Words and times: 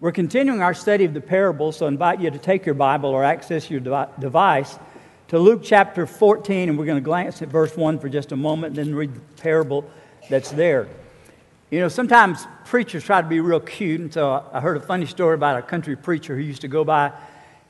We're 0.00 0.12
continuing 0.12 0.62
our 0.62 0.72
study 0.72 1.04
of 1.04 1.12
the 1.12 1.20
parables, 1.20 1.76
so 1.76 1.84
I 1.84 1.88
invite 1.88 2.22
you 2.22 2.30
to 2.30 2.38
take 2.38 2.64
your 2.64 2.74
Bible 2.74 3.10
or 3.10 3.22
access 3.22 3.70
your 3.70 3.80
devi- 3.80 4.10
device 4.18 4.78
to 5.28 5.38
Luke 5.38 5.60
chapter 5.62 6.06
14, 6.06 6.70
and 6.70 6.78
we're 6.78 6.86
going 6.86 6.96
to 6.96 7.04
glance 7.04 7.42
at 7.42 7.48
verse 7.48 7.76
1 7.76 7.98
for 7.98 8.08
just 8.08 8.32
a 8.32 8.36
moment 8.36 8.78
and 8.78 8.88
then 8.88 8.94
read 8.94 9.14
the 9.14 9.20
parable 9.42 9.84
that's 10.30 10.52
there. 10.52 10.88
You 11.70 11.80
know, 11.80 11.88
sometimes 11.88 12.46
preachers 12.64 13.04
try 13.04 13.20
to 13.20 13.28
be 13.28 13.40
real 13.40 13.60
cute, 13.60 14.00
and 14.00 14.10
so 14.10 14.42
I 14.50 14.60
heard 14.60 14.78
a 14.78 14.80
funny 14.80 15.04
story 15.04 15.34
about 15.34 15.58
a 15.58 15.62
country 15.62 15.96
preacher 15.96 16.34
who 16.34 16.40
used 16.40 16.62
to 16.62 16.68
go 16.68 16.82
by 16.82 17.12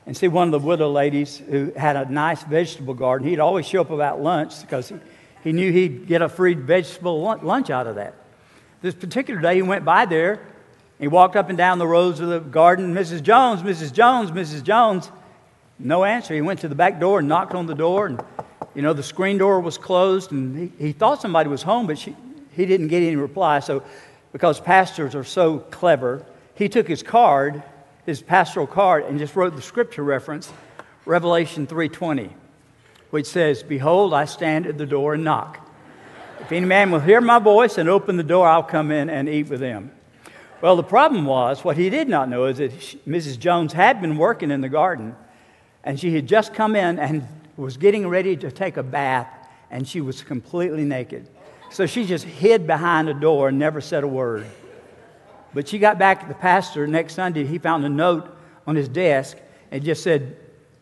and 0.05 0.15
see 0.15 0.29
one 0.29 0.47
of 0.47 0.53
the 0.53 0.65
widow 0.65 0.89
ladies 0.89 1.37
who 1.37 1.73
had 1.75 1.97
a 1.97 2.09
nice 2.09 2.43
vegetable 2.43 2.93
garden. 2.93 3.27
He'd 3.27 3.41
always 3.41 3.67
show 3.67 3.81
up 3.81 3.89
about 3.89 4.21
lunch 4.21 4.61
because 4.61 4.87
he, 4.87 4.95
he 5.43 5.51
knew 5.51 5.69
he'd 5.69 6.07
get 6.07 6.21
a 6.21 6.29
free 6.29 6.53
vegetable 6.53 7.21
lunch 7.41 7.69
out 7.69 7.87
of 7.87 7.95
that. 7.95 8.15
This 8.81 8.95
particular 8.95 9.41
day, 9.41 9.55
he 9.55 9.61
went 9.63 9.83
by 9.83 10.05
there 10.05 10.39
he 11.01 11.07
walked 11.07 11.35
up 11.35 11.49
and 11.49 11.57
down 11.57 11.79
the 11.79 11.87
rows 11.87 12.19
of 12.19 12.29
the 12.29 12.39
garden. 12.39 12.93
Mrs. 12.93 13.23
Jones, 13.23 13.63
Mrs. 13.63 13.91
Jones, 13.91 14.29
Mrs. 14.29 14.61
Jones. 14.61 15.09
No 15.79 16.03
answer. 16.03 16.35
He 16.35 16.41
went 16.41 16.59
to 16.59 16.67
the 16.67 16.75
back 16.75 16.99
door 16.99 17.19
and 17.19 17.27
knocked 17.27 17.55
on 17.55 17.65
the 17.65 17.73
door, 17.73 18.05
and 18.05 18.23
you 18.75 18.83
know 18.83 18.93
the 18.93 19.01
screen 19.01 19.39
door 19.39 19.59
was 19.61 19.79
closed, 19.79 20.31
and 20.31 20.71
he, 20.77 20.85
he 20.85 20.91
thought 20.91 21.19
somebody 21.19 21.49
was 21.49 21.63
home, 21.63 21.87
but 21.87 21.97
she, 21.97 22.15
he 22.51 22.67
didn't 22.67 22.89
get 22.89 23.01
any 23.01 23.15
reply. 23.15 23.61
So, 23.61 23.83
because 24.31 24.59
pastors 24.59 25.15
are 25.15 25.23
so 25.23 25.57
clever, 25.57 26.23
he 26.53 26.69
took 26.69 26.87
his 26.87 27.01
card, 27.01 27.63
his 28.05 28.21
pastoral 28.21 28.67
card, 28.67 29.05
and 29.05 29.17
just 29.17 29.35
wrote 29.35 29.55
the 29.55 29.61
scripture 29.63 30.03
reference, 30.03 30.53
Revelation 31.05 31.65
3:20, 31.65 32.29
which 33.09 33.25
says, 33.25 33.63
"Behold, 33.63 34.13
I 34.13 34.25
stand 34.25 34.67
at 34.67 34.77
the 34.77 34.85
door 34.85 35.15
and 35.15 35.23
knock. 35.23 35.67
If 36.41 36.51
any 36.51 36.67
man 36.67 36.91
will 36.91 36.99
hear 36.99 37.21
my 37.21 37.39
voice 37.39 37.79
and 37.79 37.89
open 37.89 38.17
the 38.17 38.23
door, 38.23 38.47
I'll 38.47 38.61
come 38.61 38.91
in 38.91 39.09
and 39.09 39.27
eat 39.27 39.49
with 39.49 39.61
him." 39.61 39.89
Well, 40.61 40.75
the 40.75 40.83
problem 40.83 41.25
was, 41.25 41.63
what 41.63 41.75
he 41.75 41.89
did 41.89 42.07
not 42.07 42.29
know 42.29 42.45
is 42.45 42.59
that 42.59 42.79
she, 42.81 42.97
Mrs. 42.99 43.39
Jones 43.39 43.73
had 43.73 43.99
been 43.99 44.17
working 44.17 44.51
in 44.51 44.61
the 44.61 44.69
garden, 44.69 45.15
and 45.83 45.99
she 45.99 46.13
had 46.13 46.27
just 46.27 46.53
come 46.53 46.75
in 46.75 46.99
and 46.99 47.27
was 47.57 47.77
getting 47.77 48.07
ready 48.07 48.37
to 48.37 48.51
take 48.51 48.77
a 48.77 48.83
bath, 48.83 49.27
and 49.71 49.87
she 49.87 50.01
was 50.01 50.21
completely 50.21 50.83
naked. 50.83 51.27
So 51.71 51.87
she 51.87 52.05
just 52.05 52.25
hid 52.25 52.67
behind 52.67 53.09
a 53.09 53.13
door 53.13 53.49
and 53.49 53.57
never 53.57 53.81
said 53.81 54.03
a 54.03 54.07
word. 54.07 54.45
But 55.53 55.67
she 55.67 55.79
got 55.79 55.97
back 55.97 56.21
to 56.21 56.27
the 56.27 56.35
pastor 56.35 56.85
next 56.85 57.15
Sunday. 57.15 57.45
He 57.45 57.57
found 57.57 57.83
a 57.85 57.89
note 57.89 58.37
on 58.67 58.75
his 58.75 58.87
desk. 58.87 59.37
and 59.71 59.83
just 59.83 60.03
said, 60.03 60.35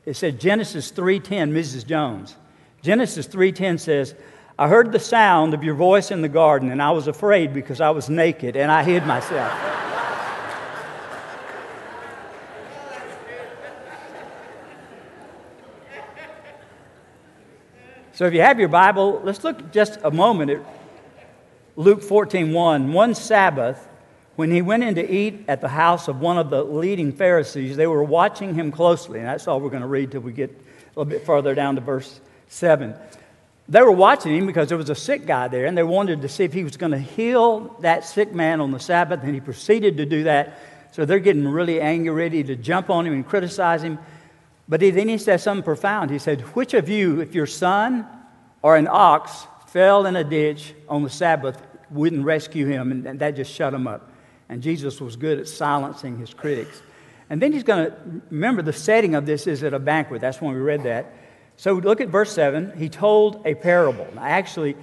it 0.05 0.15
said 0.15 0.39
Genesis 0.39 0.91
3:10, 0.91 1.51
Mrs. 1.51 1.85
Jones. 1.85 2.35
Genesis 2.81 3.27
3:10 3.27 3.79
says, 3.79 4.15
I 4.59 4.67
heard 4.67 4.91
the 4.91 4.99
sound 4.99 5.53
of 5.53 5.63
your 5.63 5.73
voice 5.73 6.11
in 6.11 6.21
the 6.21 6.27
garden, 6.27 6.69
and 6.69 6.81
I 6.81 6.91
was 6.91 7.07
afraid 7.07 7.53
because 7.53 7.79
I 7.79 7.91
was 7.91 8.09
naked 8.09 8.57
and 8.57 8.69
I 8.69 8.83
hid 8.83 9.07
myself. 9.07 9.53
so 18.11 18.25
if 18.25 18.33
you 18.33 18.41
have 18.41 18.59
your 18.59 18.67
Bible, 18.67 19.21
let's 19.23 19.45
look 19.45 19.71
just 19.71 19.97
a 20.03 20.11
moment 20.11 20.51
at 20.51 20.59
Luke 21.77 22.03
14 22.03 22.51
1. 22.51 22.91
One 22.91 23.15
Sabbath, 23.15 23.87
when 24.35 24.51
he 24.51 24.61
went 24.61 24.83
in 24.83 24.95
to 24.95 25.09
eat 25.09 25.45
at 25.47 25.61
the 25.61 25.69
house 25.69 26.09
of 26.09 26.19
one 26.19 26.37
of 26.37 26.49
the 26.49 26.65
leading 26.65 27.13
Pharisees, 27.13 27.77
they 27.77 27.87
were 27.87 28.03
watching 28.03 28.55
him 28.55 28.73
closely. 28.73 29.19
And 29.19 29.27
that's 29.29 29.47
all 29.47 29.61
we're 29.61 29.69
going 29.69 29.83
to 29.83 29.87
read 29.87 30.11
till 30.11 30.19
we 30.19 30.33
get 30.33 30.49
a 30.49 30.99
little 30.99 31.05
bit 31.05 31.25
further 31.25 31.55
down 31.55 31.75
to 31.75 31.81
verse 31.81 32.19
7 32.49 32.93
they 33.69 33.81
were 33.83 33.91
watching 33.91 34.35
him 34.35 34.47
because 34.47 34.67
there 34.67 34.77
was 34.77 34.89
a 34.89 34.95
sick 34.95 35.27
guy 35.27 35.47
there, 35.47 35.65
and 35.65 35.77
they 35.77 35.83
wanted 35.83 36.23
to 36.23 36.29
see 36.29 36.43
if 36.43 36.53
he 36.53 36.63
was 36.63 36.75
going 36.75 36.91
to 36.91 36.97
heal 36.97 37.75
that 37.81 38.03
sick 38.03 38.33
man 38.33 38.61
on 38.61 38.71
the 38.71 38.79
Sabbath, 38.79 39.21
and 39.23 39.33
he 39.33 39.39
proceeded 39.39 39.97
to 39.97 40.07
do 40.07 40.23
that. 40.23 40.59
So 40.91 41.05
they're 41.05 41.19
getting 41.19 41.47
really 41.47 41.79
angry, 41.79 42.09
ready 42.09 42.43
to 42.43 42.55
jump 42.55 42.89
on 42.89 43.05
him 43.05 43.13
and 43.13 43.25
criticize 43.25 43.83
him. 43.83 43.99
But 44.67 44.81
he, 44.81 44.89
then 44.89 45.07
he 45.07 45.19
says 45.19 45.43
something 45.43 45.63
profound. 45.63 46.09
He 46.09 46.17
said, 46.17 46.41
Which 46.55 46.73
of 46.73 46.89
you, 46.89 47.21
if 47.21 47.35
your 47.35 47.45
son 47.45 48.07
or 48.63 48.75
an 48.75 48.87
ox 48.89 49.45
fell 49.67 50.07
in 50.07 50.15
a 50.15 50.23
ditch 50.23 50.73
on 50.87 51.03
the 51.03 51.09
Sabbath, 51.09 51.61
wouldn't 51.91 52.25
rescue 52.25 52.65
him? 52.65 52.91
And, 52.91 53.05
and 53.05 53.19
that 53.19 53.35
just 53.35 53.53
shut 53.53 53.71
him 53.71 53.87
up. 53.87 54.11
And 54.49 54.63
Jesus 54.63 54.99
was 54.99 55.15
good 55.15 55.37
at 55.37 55.47
silencing 55.47 56.17
his 56.17 56.33
critics. 56.33 56.81
And 57.29 57.39
then 57.39 57.53
he's 57.53 57.63
going 57.63 57.85
to 57.85 57.95
remember 58.31 58.63
the 58.63 58.73
setting 58.73 59.13
of 59.13 59.27
this 59.27 59.45
is 59.45 59.61
at 59.61 59.75
a 59.75 59.79
banquet. 59.79 60.21
That's 60.21 60.41
when 60.41 60.55
we 60.55 60.59
read 60.59 60.83
that. 60.83 61.13
So 61.59 61.73
look 61.73 61.99
at 61.99 62.07
verse 62.07 62.31
7. 62.31 62.77
He 62.77 62.87
told 62.87 63.41
a 63.45 63.53
parable. 63.53 64.07
Now, 64.15 64.23
actually, 64.23 64.77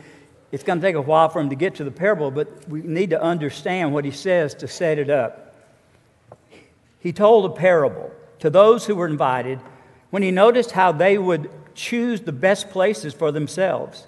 it's 0.53 0.63
going 0.63 0.79
to 0.79 0.87
take 0.87 0.95
a 0.95 1.01
while 1.01 1.31
for 1.31 1.41
him 1.41 1.49
to 1.49 1.57
get 1.57 1.77
to 1.77 1.85
the 1.85 1.91
parable, 1.91 2.31
but 2.31 2.69
we 2.69 2.83
need 2.83 3.09
to 3.11 3.23
understand 3.23 3.95
what 3.95 4.05
he 4.05 4.11
says 4.11 4.53
to 4.57 4.69
set 4.69 4.99
it 4.99 5.09
up. 5.09 5.55
He 7.01 7.15
told 7.15 7.47
a 7.47 7.55
parable 7.55 8.13
to 8.41 8.51
those 8.51 8.85
who 8.85 8.95
were 8.95 9.07
invited 9.07 9.59
when 10.11 10.23
he 10.23 10.31
noticed 10.31 10.73
how 10.73 10.93
they 10.93 11.17
would 11.17 11.49
choose 11.75 12.21
the 12.21 12.33
best 12.33 12.69
places 12.69 13.15
for 13.15 13.33
themselves. 13.33 14.07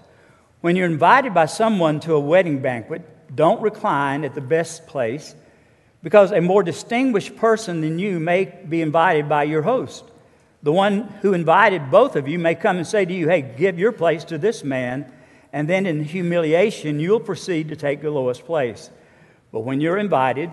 When 0.61 0.77
you're 0.77 0.85
invited 0.85 1.33
by 1.33 1.47
someone 1.47 2.01
to 2.01 2.13
a 2.13 2.21
wedding 2.21 2.61
banquet, 2.61 3.01
don't 3.35 3.63
recline 3.63 4.25
at 4.25 4.35
the 4.35 4.43
best 4.43 4.87
place 4.87 5.35
because 6.03 6.33
a 6.33 6.43
more 6.43 6.63
distinguished 6.63 7.35
person 7.35 7.81
than 7.81 7.99
you 7.99 8.21
may 8.21 8.45
be 8.45 8.83
invited 8.83 9.27
by 9.27 9.45
your 9.45 9.63
host. 9.63 10.05
The 10.63 10.73
one 10.73 11.03
who 11.23 11.35
invited 11.35 11.91
both 11.91 12.17
of 12.17 12.27
you 12.27 12.39
may 12.39 12.55
come 12.55 12.79
and 12.79 12.87
say 12.87 13.05
to 13.05 13.13
you, 13.13 13.29
Hey, 13.29 13.43
give 13.43 13.79
your 13.79 13.93
place 13.93 14.25
to 14.25 14.39
this 14.39 14.65
man, 14.65 15.11
and 15.53 15.69
then 15.69 15.87
in 15.87 16.05
humiliation, 16.05 17.01
you'll 17.01 17.21
proceed 17.21 17.69
to 17.69 17.77
take 17.77 18.03
the 18.03 18.11
lowest 18.11 18.45
place. 18.45 18.91
But 19.53 19.61
when 19.61 19.81
you're 19.81 19.99
invited, 19.99 20.51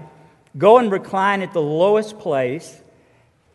go 0.57 0.77
and 0.77 0.91
recline 0.91 1.41
at 1.41 1.53
the 1.53 1.61
lowest 1.61 2.19
place 2.19 2.81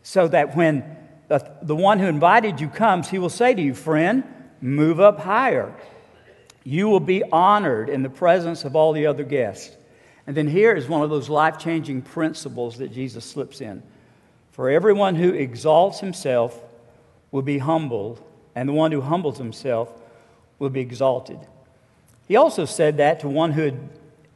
so 0.03 0.27
that 0.27 0.55
when 0.55 0.97
the, 1.29 1.49
the 1.61 1.75
one 1.75 1.99
who 1.99 2.07
invited 2.07 2.59
you 2.59 2.67
comes, 2.67 3.09
he 3.09 3.17
will 3.17 3.29
say 3.29 3.53
to 3.53 3.61
you, 3.61 3.73
Friend, 3.73 4.23
move 4.59 4.99
up 4.99 5.19
higher. 5.19 5.73
You 6.63 6.89
will 6.89 6.99
be 6.99 7.23
honored 7.31 7.89
in 7.89 8.03
the 8.03 8.09
presence 8.09 8.65
of 8.65 8.75
all 8.75 8.93
the 8.93 9.07
other 9.07 9.23
guests. 9.23 9.75
And 10.27 10.37
then 10.37 10.47
here 10.47 10.73
is 10.73 10.87
one 10.87 11.01
of 11.01 11.09
those 11.09 11.29
life 11.29 11.57
changing 11.57 12.03
principles 12.03 12.77
that 12.77 12.93
Jesus 12.93 13.25
slips 13.25 13.61
in. 13.61 13.81
For 14.61 14.69
everyone 14.69 15.15
who 15.15 15.33
exalts 15.33 16.01
himself 16.01 16.55
will 17.31 17.41
be 17.41 17.57
humbled, 17.57 18.21
and 18.53 18.69
the 18.69 18.73
one 18.73 18.91
who 18.91 19.01
humbles 19.01 19.39
himself 19.39 19.91
will 20.59 20.69
be 20.69 20.81
exalted. 20.81 21.39
He 22.27 22.35
also 22.35 22.65
said 22.65 22.97
that 22.97 23.21
to 23.21 23.27
one 23.27 23.53
who 23.53 23.63
had 23.63 23.79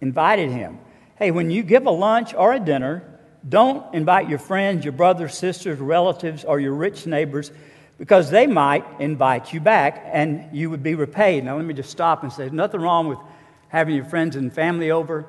invited 0.02 0.50
him. 0.50 0.80
Hey, 1.20 1.30
when 1.30 1.52
you 1.52 1.62
give 1.62 1.86
a 1.86 1.92
lunch 1.92 2.34
or 2.34 2.54
a 2.54 2.60
dinner, 2.60 3.04
don't 3.48 3.94
invite 3.94 4.28
your 4.28 4.40
friends, 4.40 4.84
your 4.84 4.94
brothers, 4.94 5.38
sisters, 5.38 5.78
relatives, 5.78 6.44
or 6.44 6.60
your 6.60 6.74
rich 6.74 7.06
neighbors 7.06 7.52
because 8.00 8.32
they 8.32 8.48
might 8.48 8.84
invite 9.00 9.54
you 9.54 9.60
back 9.60 10.10
and 10.12 10.50
you 10.52 10.72
would 10.72 10.82
be 10.82 10.96
repaid. 10.96 11.46
Now, 11.46 11.56
let 11.58 11.66
me 11.66 11.76
just 11.76 11.92
stop 11.92 12.24
and 12.24 12.34
say 12.34 12.46
there's 12.46 12.52
nothing 12.52 12.82
wrong 12.82 13.10
with 13.10 13.20
having 13.68 13.94
your 13.94 14.06
friends 14.06 14.36
and 14.36 14.52
family 14.52 14.90
over, 14.90 15.28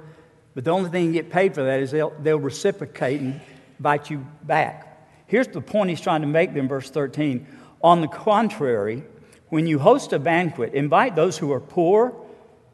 but 0.54 0.64
the 0.64 0.70
only 0.70 0.88
thing 0.88 1.04
you 1.04 1.12
get 1.12 1.28
paid 1.28 1.54
for 1.54 1.64
that 1.64 1.80
is 1.80 1.90
they'll, 1.90 2.14
they'll 2.22 2.40
reciprocate 2.40 3.20
and 3.20 3.38
invite 3.78 4.08
you 4.08 4.26
back. 4.42 4.85
Here's 5.26 5.48
the 5.48 5.60
point 5.60 5.91
he's 5.91 6.00
trying 6.00 6.20
to 6.20 6.26
make 6.26 6.54
in 6.54 6.69
verse 6.69 6.91
13. 6.91 7.47
On 7.82 8.00
the 8.00 8.09
contrary, 8.09 9.04
when 9.48 9.66
you 9.66 9.78
host 9.78 10.12
a 10.12 10.19
banquet, 10.19 10.75
invite 10.75 11.16
those 11.16 11.38
who 11.38 11.53
are 11.53 11.60
poor, 11.60 12.14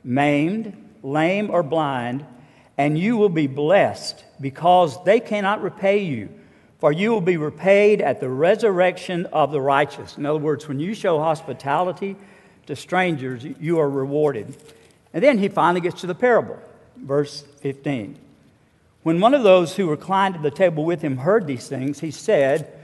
maimed, 0.05 0.77
lame, 1.03 1.51
or 1.51 1.63
blind, 1.63 2.25
and 2.79 2.99
you 2.99 3.17
will 3.17 3.29
be 3.29 3.47
blessed 3.47 4.25
because 4.41 5.03
they 5.05 5.21
cannot 5.21 5.63
repay 5.63 5.99
you. 5.99 6.29
For 6.79 6.91
you 6.91 7.13
will 7.13 7.21
be 7.21 7.37
repaid 7.37 8.01
at 8.01 8.21
the 8.21 8.29
resurrection 8.29 9.27
of 9.27 9.53
the 9.53 9.61
righteous. 9.61 10.19
In 10.19 10.27
other 10.27 10.41
words, 10.41 10.67
when 10.67 10.81
you 10.81 10.95
show 10.95 11.21
hospitality 11.21 12.17
to 12.67 12.75
strangers, 12.75 13.45
you 13.45 13.79
are 13.79 13.89
rewarded. 13.89 14.57
And 15.13 15.23
then 15.23 15.39
he 15.39 15.49
finally 15.49 15.81
gets 15.81 16.01
to 16.01 16.09
the 16.09 16.15
parable, 16.15 16.59
verse 16.97 17.43
15. 17.61 18.19
When 19.03 19.21
one 19.21 19.35
of 19.35 19.43
those 19.43 19.77
who 19.77 19.91
reclined 19.91 20.37
at 20.37 20.43
the 20.43 20.51
table 20.51 20.85
with 20.85 21.03
him 21.03 21.17
heard 21.17 21.47
these 21.47 21.69
things, 21.69 22.01
he 22.01 22.11
said 22.11 22.79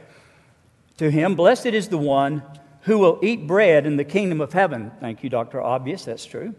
to 0.97 1.11
him, 1.11 1.37
Blessed 1.37 1.67
is 1.67 1.89
the 1.89 1.99
one 1.99 2.43
who 2.83 2.99
will 2.99 3.21
eat 3.23 3.47
bread 3.47 3.87
in 3.87 3.97
the 3.97 4.05
kingdom 4.05 4.41
of 4.41 4.53
heaven. 4.53 4.91
Thank 5.01 5.23
you, 5.23 5.31
Dr. 5.31 5.63
Obvious, 5.63 6.05
that's 6.05 6.25
true. 6.25 6.55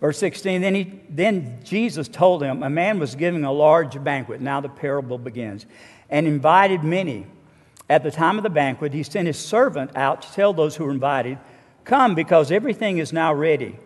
Verse 0.00 0.18
16, 0.18 0.62
then, 0.62 0.74
he, 0.74 1.00
then 1.08 1.60
Jesus 1.62 2.08
told 2.08 2.42
him, 2.42 2.64
A 2.64 2.70
man 2.70 2.98
was 2.98 3.14
giving 3.14 3.44
a 3.44 3.52
large 3.52 4.02
banquet. 4.02 4.40
Now 4.40 4.60
the 4.60 4.68
parable 4.68 5.16
begins. 5.16 5.64
And 6.10 6.26
invited 6.26 6.82
many. 6.82 7.26
At 7.88 8.02
the 8.02 8.10
time 8.10 8.36
of 8.36 8.42
the 8.42 8.50
banquet, 8.50 8.92
he 8.94 9.04
sent 9.04 9.26
his 9.28 9.38
servant 9.38 9.96
out 9.96 10.22
to 10.22 10.32
tell 10.32 10.52
those 10.52 10.74
who 10.74 10.84
were 10.84 10.90
invited, 10.90 11.38
Come, 11.84 12.14
because 12.14 12.50
everything 12.50 12.98
is 12.98 13.12
now 13.12 13.32
ready. 13.32 13.78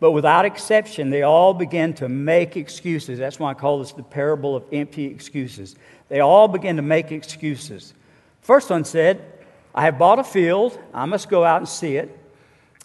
But 0.00 0.12
without 0.12 0.44
exception, 0.44 1.10
they 1.10 1.22
all 1.22 1.52
began 1.52 1.92
to 1.94 2.08
make 2.08 2.56
excuses. 2.56 3.18
That's 3.18 3.38
why 3.38 3.50
I 3.50 3.54
call 3.54 3.80
this 3.80 3.92
the 3.92 4.02
parable 4.02 4.54
of 4.54 4.64
empty 4.72 5.06
excuses. 5.06 5.74
They 6.08 6.20
all 6.20 6.46
began 6.46 6.76
to 6.76 6.82
make 6.82 7.10
excuses. 7.10 7.94
First 8.40 8.70
one 8.70 8.84
said, 8.84 9.20
I 9.74 9.82
have 9.82 9.98
bought 9.98 10.18
a 10.18 10.24
field, 10.24 10.78
I 10.94 11.04
must 11.04 11.28
go 11.28 11.44
out 11.44 11.58
and 11.58 11.68
see 11.68 11.96
it, 11.96 12.16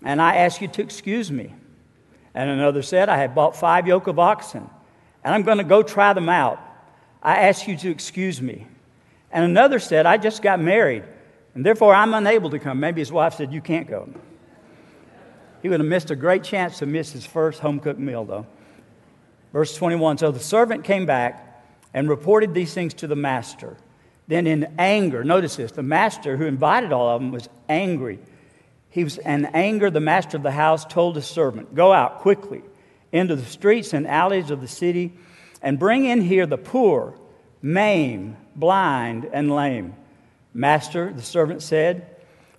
and 0.04 0.22
I 0.22 0.38
ask 0.38 0.62
you 0.62 0.68
to 0.68 0.82
excuse 0.82 1.32
me. 1.32 1.54
And 2.34 2.50
another 2.50 2.82
said, 2.82 3.10
I 3.10 3.18
have 3.18 3.36
bought 3.36 3.56
five 3.56 3.88
yoke 3.88 4.08
of 4.08 4.18
oxen, 4.18 4.68
and 5.24 5.36
I'm 5.36 5.44
going 5.44 5.60
to 5.60 5.64
go 5.64 5.84
try 5.84 6.14
them 6.14 6.30
out. 6.30 6.60
I 7.22 7.44
ask 7.44 7.68
you 7.68 7.78
to 7.78 7.90
excuse 7.90 8.42
me. 8.42 8.68
And 9.32 9.46
another 9.46 9.80
said, 9.80 10.06
I 10.06 10.18
just 10.18 10.42
got 10.42 10.60
married, 10.60 11.04
and 11.54 11.66
therefore 11.66 11.94
I'm 11.94 12.14
unable 12.14 12.50
to 12.50 12.60
come. 12.60 12.80
Maybe 12.80 13.02
his 13.02 13.12
wife 13.12 13.36
said, 13.36 13.54
You 13.54 13.62
can't 13.62 13.88
go. 13.88 14.10
He 15.64 15.70
would 15.70 15.80
have 15.80 15.90
missed 15.90 16.12
a 16.12 16.16
great 16.16 16.44
chance 16.44 16.80
to 16.80 16.86
miss 16.86 17.14
his 17.14 17.26
first 17.26 17.62
home 17.62 17.80
cooked 17.80 18.00
meal, 18.00 18.26
though. 18.26 18.46
Verse 19.54 19.76
21 19.76 20.18
So 20.18 20.30
the 20.30 20.40
servant 20.40 20.84
came 20.84 21.06
back 21.06 21.66
and 21.94 22.10
reported 22.10 22.54
these 22.54 22.74
things 22.74 22.94
to 22.96 23.08
the 23.08 23.16
master. 23.16 23.78
Then, 24.28 24.46
in 24.46 24.76
anger, 24.78 25.24
notice 25.24 25.56
this 25.56 25.72
the 25.72 25.82
master 25.82 26.36
who 26.36 26.46
invited 26.46 26.92
all 26.92 27.10
of 27.10 27.22
them 27.22 27.32
was 27.32 27.48
angry. 27.70 28.20
He 28.90 29.06
was 29.06 29.18
in 29.18 29.46
anger. 29.46 29.90
The 29.90 30.02
master 30.02 30.36
of 30.36 30.44
the 30.44 30.52
house 30.52 30.84
told 30.86 31.16
his 31.16 31.26
servant, 31.26 31.74
Go 31.74 31.94
out 31.94 32.20
quickly 32.20 32.62
into 33.14 33.38
the 33.38 33.46
streets 33.46 33.94
and 33.94 34.06
alleys 34.06 34.52
of 34.52 34.60
the 34.60 34.68
city 34.68 35.14
and 35.62 35.80
bring 35.80 36.04
in 36.04 36.20
here 36.20 36.46
the 36.46 36.58
poor, 36.58 37.18
maimed, 37.62 38.36
blind, 38.54 39.30
and 39.32 39.50
lame. 39.50 39.96
Master, 40.54 41.14
the 41.14 41.22
servant 41.22 41.64
said, 41.64 42.06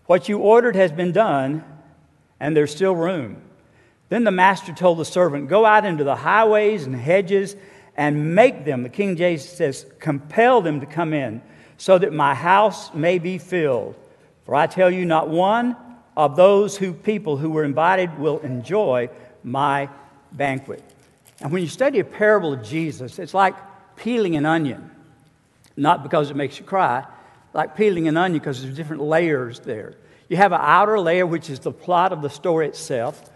What 0.07 0.27
you 0.31 0.39
ordered 0.39 0.75
has 0.75 0.91
been 0.91 1.13
done, 1.13 1.65
and 2.41 2.57
there's 2.57 2.75
still 2.75 2.95
room. 2.95 3.41
Then 4.09 4.25
the 4.25 4.31
master 4.31 4.73
told 4.73 4.99
the 4.99 5.05
servant, 5.05 5.49
Go 5.49 5.65
out 5.65 5.85
into 5.85 6.05
the 6.05 6.17
highways 6.17 6.85
and 6.85 6.95
hedges 6.95 7.57
and 7.97 8.35
make 8.35 8.65
them, 8.65 8.83
the 8.83 8.89
King 8.89 9.17
James 9.17 9.45
says, 9.45 9.87
compel 10.01 10.61
them 10.61 10.81
to 10.81 10.87
come 10.87 11.13
in, 11.13 11.41
so 11.77 11.99
that 11.99 12.13
my 12.13 12.35
house 12.35 12.93
may 12.93 13.19
be 13.19 13.39
filled. 13.39 13.95
For 14.45 14.55
I 14.55 14.67
tell 14.67 14.91
you, 14.91 15.05
not 15.05 15.29
one 15.29 15.77
of 16.17 16.37
those 16.37 16.77
who 16.77 16.93
people 16.93 17.37
who 17.37 17.51
were 17.51 17.65
invited 17.65 18.19
will 18.19 18.41
enjoy 18.41 19.11
my 19.43 19.89
banquet. 20.33 20.83
And 21.41 21.53
when 21.53 21.63
you 21.63 21.69
study 21.69 21.99
a 21.99 22.05
parable 22.05 22.53
of 22.53 22.63
Jesus, 22.63 23.19
it's 23.19 23.35
like 23.35 23.55
peeling 23.97 24.37
an 24.37 24.47
onion, 24.47 24.91
not 25.77 26.03
because 26.03 26.31
it 26.31 26.37
makes 26.37 26.59
you 26.59 26.65
cry, 26.65 27.07
like 27.55 27.77
peeling 27.77 28.09
an 28.09 28.17
onion 28.17 28.41
because 28.41 28.63
there's 28.63 28.77
different 28.77 29.03
layers 29.03 29.61
there. 29.61 29.95
You 30.29 30.37
have 30.37 30.53
an 30.53 30.61
outer 30.61 30.99
layer, 30.99 31.27
which 31.27 31.49
is 31.49 31.61
the 31.61 31.73
plot 31.73 32.13
of 32.13 32.21
the 32.21 32.31
story 32.31 32.67
itself. 32.67 33.31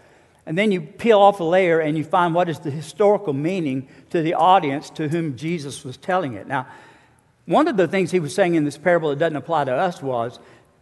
And 0.45 0.57
then 0.57 0.71
you 0.71 0.81
peel 0.81 1.19
off 1.19 1.39
a 1.39 1.43
layer 1.43 1.79
and 1.79 1.97
you 1.97 2.03
find 2.03 2.33
what 2.33 2.49
is 2.49 2.59
the 2.59 2.71
historical 2.71 3.33
meaning 3.33 3.87
to 4.09 4.21
the 4.21 4.33
audience 4.33 4.89
to 4.91 5.07
whom 5.07 5.37
Jesus 5.37 5.83
was 5.83 5.95
telling 5.95 6.33
it. 6.33 6.47
Now, 6.47 6.67
one 7.45 7.67
of 7.67 7.77
the 7.77 7.87
things 7.87 8.11
he 8.11 8.19
was 8.19 8.33
saying 8.33 8.55
in 8.55 8.65
this 8.65 8.77
parable 8.77 9.09
that 9.09 9.19
doesn't 9.19 9.35
apply 9.35 9.65
to 9.65 9.73
us 9.73 10.01
was 10.01 10.39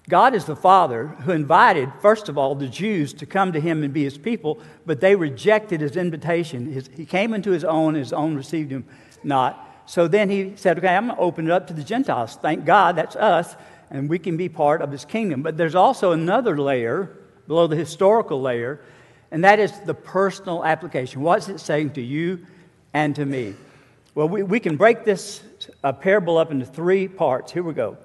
God 0.10 0.34
is 0.34 0.46
the 0.46 0.56
Father 0.56 1.08
who 1.08 1.34
invited, 1.34 1.92
first 2.02 2.30
of 2.30 2.38
all, 2.38 2.56
the 2.56 2.68
Jews 2.68 3.14
to 3.16 3.26
come 3.26 3.52
to 3.52 3.60
him 3.60 3.84
and 3.84 3.94
be 3.94 4.06
his 4.06 4.18
people, 4.18 4.60
but 4.86 5.02
they 5.02 5.16
rejected 5.16 5.82
his 5.82 5.98
invitation. 5.98 6.72
His, 6.72 6.90
he 6.96 7.06
came 7.06 7.34
into 7.34 7.52
his 7.52 7.66
own, 7.66 7.96
his 7.96 8.14
own 8.14 8.36
received 8.36 8.72
him 8.72 8.86
not. 9.24 9.67
So 9.88 10.08
then 10.08 10.30
he 10.30 10.54
said, 10.56 10.78
Okay, 10.78 10.88
I'm 10.96 11.08
going 11.08 11.18
to 11.18 11.22
open 11.22 11.48
it 11.48 11.52
up 11.52 11.68
to 11.68 11.74
the 11.74 11.84
Gentiles. 11.84 12.38
Thank 12.40 12.66
God, 12.66 12.96
that's 12.96 13.16
us, 13.16 13.56
and 13.90 14.10
we 14.10 14.20
can 14.20 14.38
be 14.38 14.50
part 14.50 14.82
of 14.82 14.92
his 14.92 15.06
kingdom. 15.06 15.42
But 15.42 15.58
there's 15.58 15.76
also 15.76 16.12
another 16.12 16.58
layer 16.58 17.18
below 17.48 17.68
the 17.68 17.78
historical 17.78 18.42
layer, 18.42 18.82
and 19.32 19.44
that 19.44 19.60
is 19.60 19.72
the 19.82 19.94
personal 19.94 20.64
application. 20.64 21.22
What's 21.22 21.48
it 21.48 21.60
saying 21.60 21.92
to 21.92 22.02
you 22.02 22.46
and 22.94 23.16
to 23.16 23.26
me? 23.26 23.56
Well, 24.14 24.28
we, 24.28 24.44
we 24.44 24.60
can 24.60 24.76
break 24.76 25.06
this 25.06 25.42
uh, 25.84 25.94
parable 25.94 26.38
up 26.38 26.52
into 26.52 26.66
three 26.66 27.08
parts. 27.08 27.52
Here 27.52 27.64
we 27.64 27.74
go. 27.74 27.98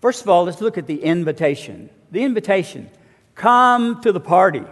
First 0.00 0.22
of 0.22 0.28
all, 0.28 0.44
let's 0.44 0.60
look 0.60 0.78
at 0.78 0.86
the 0.86 1.02
invitation. 1.02 1.90
The 2.12 2.22
invitation 2.22 2.90
come 3.34 4.00
to 4.02 4.12
the 4.12 4.20
party. 4.20 4.62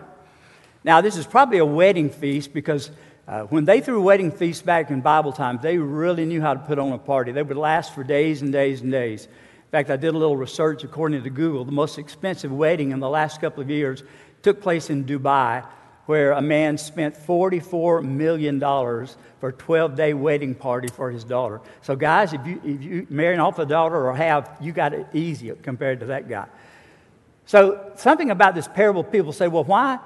Now, 0.85 1.01
this 1.01 1.17
is 1.17 1.27
probably 1.27 1.59
a 1.59 1.67
wedding 1.67 2.11
feast 2.11 2.53
because 2.53 2.91
uh, 3.29 3.43
when 3.45 3.65
they 3.65 3.81
threw 3.81 4.03
wedding 4.03 4.33
feasts 4.33 4.63
back 4.63 4.91
in 4.91 5.01
Bible 5.01 5.33
times, 5.33 5.63
they 5.63 5.79
really 5.79 6.25
knew 6.25 6.41
how 6.41 6.55
to 6.55 6.61
put 6.61 6.79
on 6.79 6.93
a 6.93 6.99
party. 6.99 7.33
They 7.33 7.43
would 7.43 7.57
last 7.57 7.95
for 7.95 8.03
days 8.03 8.43
and 8.43 8.53
days 8.53 8.81
and 8.81 8.91
days. 8.91 9.27
In 9.27 9.71
fact, 9.71 9.91
I 9.91 9.97
did 9.97 10.15
a 10.15 10.19
little 10.19 10.37
research 10.37 10.85
according 10.85 11.23
to 11.23 11.31
Google. 11.31 11.65
The 11.65 11.73
most 11.73 11.99
expensive 11.99 12.53
wedding 12.53 12.91
in 12.91 13.01
the 13.01 13.09
last 13.09 13.41
couple 13.41 13.63
of 13.63 13.71
years 13.71 14.03
took 14.43 14.61
place 14.61 14.91
in 14.91 15.05
Dubai 15.05 15.65
where 16.07 16.33
a 16.33 16.43
man 16.43 16.77
spent 16.77 17.15
$44 17.15 18.05
million 18.05 18.61
for 18.61 19.49
a 19.49 19.53
12 19.53 19.95
day 19.95 20.15
wedding 20.15 20.55
party 20.55 20.89
for 20.89 21.11
his 21.11 21.25
daughter. 21.25 21.61
So, 21.83 21.95
guys, 21.95 22.33
if 22.33 22.45
you, 22.47 22.61
if 22.65 22.83
you 22.83 23.07
marry 23.09 23.39
off 23.39 23.59
a 23.59 23.67
daughter 23.67 24.09
or 24.09 24.15
have, 24.15 24.51
you 24.61 24.73
got 24.73 24.95
it 24.95 25.07
easy 25.13 25.53
compared 25.63 26.01
to 26.01 26.07
that 26.07 26.29
guy. 26.29 26.47
So, 27.47 27.93
something 27.97 28.31
about 28.31 28.55
this 28.55 28.67
parable, 28.67 29.05
people 29.05 29.33
say, 29.33 29.49
well, 29.49 29.65
why, 29.65 29.99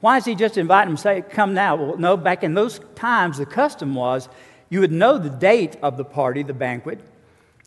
why 0.00 0.16
is 0.16 0.24
he 0.24 0.34
just 0.34 0.56
inviting 0.56 0.90
them 0.90 0.96
to 0.96 1.02
say, 1.02 1.22
come 1.22 1.54
now? 1.54 1.74
Well, 1.76 1.96
no, 1.98 2.16
back 2.16 2.44
in 2.44 2.54
those 2.54 2.80
times, 2.94 3.38
the 3.38 3.46
custom 3.46 3.94
was 3.94 4.28
you 4.70 4.80
would 4.80 4.92
know 4.92 5.18
the 5.18 5.30
date 5.30 5.76
of 5.82 5.96
the 5.96 6.04
party, 6.04 6.42
the 6.42 6.54
banquet, 6.54 7.00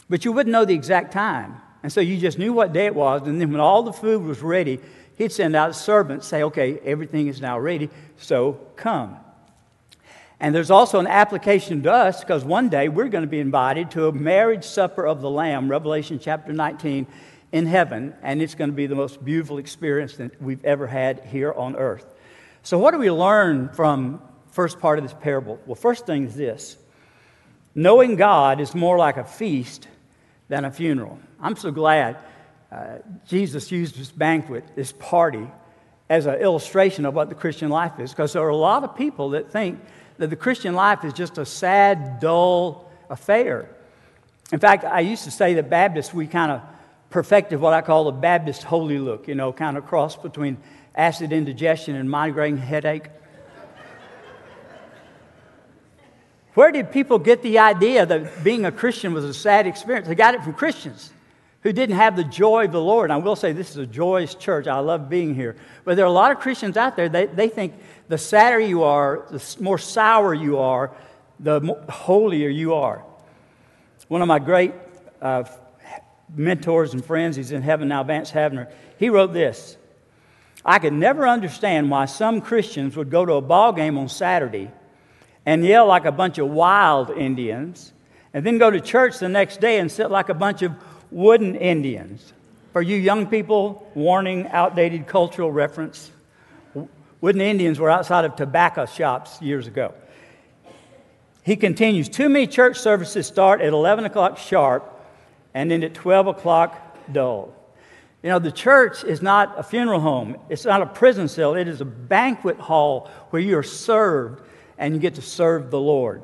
but 0.09 0.23
you 0.23 0.31
wouldn't 0.31 0.51
know 0.51 0.65
the 0.65 0.73
exact 0.73 1.11
time. 1.11 1.59
And 1.83 1.91
so 1.91 1.99
you 1.99 2.17
just 2.17 2.37
knew 2.37 2.53
what 2.53 2.73
day 2.73 2.85
it 2.85 2.95
was, 2.95 3.23
and 3.27 3.41
then 3.41 3.51
when 3.51 3.59
all 3.59 3.83
the 3.83 3.93
food 3.93 4.23
was 4.23 4.41
ready, 4.41 4.79
he'd 5.17 5.31
send 5.31 5.55
out 5.55 5.75
servants, 5.75 6.27
say, 6.27 6.43
okay, 6.43 6.79
everything 6.85 7.27
is 7.27 7.41
now 7.41 7.57
ready, 7.57 7.89
so 8.17 8.53
come. 8.75 9.17
And 10.39 10.55
there's 10.55 10.71
also 10.71 10.99
an 10.99 11.07
application 11.07 11.83
to 11.83 11.91
us 11.91 12.21
because 12.21 12.43
one 12.43 12.69
day 12.69 12.87
we're 12.87 13.09
going 13.09 13.23
to 13.23 13.29
be 13.29 13.39
invited 13.39 13.91
to 13.91 14.07
a 14.07 14.11
marriage 14.11 14.63
supper 14.63 15.05
of 15.05 15.21
the 15.21 15.29
Lamb, 15.29 15.69
Revelation 15.69 16.19
chapter 16.19 16.53
19, 16.53 17.05
in 17.51 17.65
heaven, 17.65 18.13
and 18.21 18.41
it's 18.41 18.55
going 18.55 18.69
to 18.69 18.75
be 18.75 18.87
the 18.87 18.95
most 18.95 19.23
beautiful 19.23 19.57
experience 19.57 20.15
that 20.17 20.41
we've 20.41 20.63
ever 20.63 20.87
had 20.87 21.19
here 21.25 21.51
on 21.53 21.75
earth. 21.75 22.05
So, 22.63 22.77
what 22.77 22.91
do 22.91 22.97
we 22.97 23.09
learn 23.09 23.69
from 23.69 24.21
first 24.51 24.79
part 24.79 24.99
of 24.99 25.03
this 25.03 25.13
parable? 25.13 25.59
Well, 25.65 25.75
first 25.75 26.05
thing 26.05 26.25
is 26.25 26.35
this: 26.35 26.77
knowing 27.73 28.15
God 28.15 28.59
is 28.59 28.75
more 28.75 28.97
like 28.97 29.17
a 29.17 29.23
feast 29.23 29.87
than 30.47 30.65
a 30.65 30.71
funeral. 30.71 31.19
I'm 31.39 31.55
so 31.55 31.71
glad 31.71 32.17
uh, 32.71 32.99
Jesus 33.27 33.71
used 33.71 33.97
this 33.97 34.11
banquet, 34.11 34.63
this 34.75 34.91
party, 34.93 35.47
as 36.09 36.25
an 36.25 36.35
illustration 36.35 37.05
of 37.05 37.13
what 37.13 37.29
the 37.29 37.35
Christian 37.35 37.69
life 37.69 37.99
is. 37.99 38.11
Because 38.11 38.33
there 38.33 38.43
are 38.43 38.49
a 38.49 38.55
lot 38.55 38.83
of 38.83 38.95
people 38.95 39.31
that 39.31 39.51
think 39.51 39.79
that 40.17 40.29
the 40.29 40.35
Christian 40.35 40.75
life 40.75 41.03
is 41.03 41.13
just 41.13 41.37
a 41.37 41.45
sad, 41.45 42.19
dull 42.19 42.91
affair. 43.09 43.69
In 44.51 44.59
fact, 44.59 44.83
I 44.83 44.99
used 44.99 45.23
to 45.23 45.31
say 45.31 45.55
that 45.55 45.69
Baptists, 45.69 46.13
we 46.13 46.27
kind 46.27 46.51
of 46.51 46.61
perfected 47.09 47.59
what 47.59 47.73
I 47.73 47.81
call 47.81 48.05
the 48.05 48.11
Baptist 48.11 48.63
holy 48.63 48.99
look, 48.99 49.27
you 49.27 49.35
know, 49.35 49.51
kind 49.51 49.77
of 49.77 49.85
cross 49.85 50.15
between 50.15 50.57
acid 50.95 51.31
indigestion 51.31 51.95
and 51.95 52.09
migraine 52.09 52.57
headache. 52.57 53.09
Where 56.53 56.71
did 56.71 56.91
people 56.91 57.17
get 57.17 57.41
the 57.41 57.59
idea 57.59 58.05
that 58.05 58.43
being 58.43 58.65
a 58.65 58.71
Christian 58.71 59.13
was 59.13 59.23
a 59.23 59.33
sad 59.33 59.67
experience? 59.67 60.07
They 60.07 60.15
got 60.15 60.35
it 60.35 60.43
from 60.43 60.53
Christians 60.53 61.13
who 61.63 61.71
didn't 61.71 61.95
have 61.95 62.15
the 62.15 62.23
joy 62.23 62.65
of 62.65 62.71
the 62.71 62.81
Lord. 62.81 63.05
And 63.05 63.13
I 63.13 63.17
will 63.23 63.35
say 63.35 63.53
this 63.53 63.69
is 63.69 63.77
a 63.77 63.85
joyous 63.85 64.35
church. 64.35 64.67
I 64.67 64.79
love 64.79 65.09
being 65.09 65.33
here. 65.35 65.55
But 65.85 65.95
there 65.95 66.05
are 66.05 66.09
a 66.09 66.11
lot 66.11 66.31
of 66.31 66.39
Christians 66.39 66.75
out 66.75 66.95
there, 66.95 67.07
they, 67.07 67.27
they 67.27 67.47
think 67.47 67.73
the 68.09 68.17
sadder 68.17 68.59
you 68.59 68.83
are, 68.83 69.25
the 69.29 69.55
more 69.59 69.77
sour 69.77 70.33
you 70.33 70.57
are, 70.57 70.91
the 71.39 71.61
holier 71.89 72.49
you 72.49 72.73
are. 72.73 73.05
One 74.07 74.21
of 74.21 74.27
my 74.27 74.39
great 74.39 74.73
uh, 75.21 75.45
mentors 76.35 76.93
and 76.93 77.05
friends, 77.05 77.37
he's 77.37 77.53
in 77.53 77.61
heaven 77.61 77.87
now, 77.87 78.03
Vance 78.03 78.31
Havner, 78.31 78.69
he 78.97 79.09
wrote 79.09 79.31
this 79.31 79.77
I 80.65 80.79
could 80.79 80.93
never 80.93 81.27
understand 81.27 81.89
why 81.89 82.05
some 82.05 82.41
Christians 82.41 82.95
would 82.95 83.09
go 83.09 83.25
to 83.25 83.33
a 83.33 83.41
ball 83.41 83.73
game 83.73 83.97
on 83.97 84.09
Saturday 84.09 84.71
and 85.45 85.65
yell 85.65 85.87
like 85.87 86.05
a 86.05 86.11
bunch 86.11 86.37
of 86.37 86.49
wild 86.49 87.09
Indians, 87.09 87.93
and 88.33 88.45
then 88.45 88.57
go 88.57 88.69
to 88.69 88.79
church 88.79 89.17
the 89.17 89.27
next 89.27 89.59
day 89.59 89.79
and 89.79 89.91
sit 89.91 90.11
like 90.11 90.29
a 90.29 90.33
bunch 90.33 90.61
of 90.61 90.71
wooden 91.09 91.55
Indians. 91.55 92.33
For 92.73 92.81
you 92.81 92.95
young 92.95 93.27
people, 93.27 93.89
warning 93.95 94.47
outdated 94.49 95.07
cultural 95.07 95.51
reference. 95.51 96.11
Wooden 97.19 97.41
Indians 97.41 97.79
were 97.79 97.89
outside 97.89 98.23
of 98.23 98.35
tobacco 98.35 98.85
shops 98.85 99.41
years 99.41 99.67
ago. 99.67 99.93
He 101.43 101.55
continues 101.55 102.07
Too 102.07 102.29
many 102.29 102.47
church 102.47 102.77
services 102.77 103.27
start 103.27 103.61
at 103.61 103.73
11 103.73 104.05
o'clock 104.05 104.37
sharp 104.37 104.87
and 105.53 105.71
end 105.71 105.83
at 105.83 105.93
12 105.93 106.27
o'clock 106.27 106.97
dull. 107.11 107.53
You 108.23 108.29
know, 108.29 108.39
the 108.39 108.51
church 108.51 109.03
is 109.03 109.21
not 109.21 109.57
a 109.57 109.63
funeral 109.63 109.99
home, 109.99 110.37
it's 110.49 110.65
not 110.65 110.81
a 110.81 110.85
prison 110.85 111.27
cell, 111.27 111.55
it 111.55 111.67
is 111.67 111.81
a 111.81 111.85
banquet 111.85 112.57
hall 112.57 113.09
where 113.31 113.41
you 113.41 113.57
are 113.57 113.63
served 113.63 114.43
and 114.77 114.93
you 114.93 114.99
get 114.99 115.15
to 115.15 115.21
serve 115.21 115.71
the 115.71 115.79
Lord. 115.79 116.21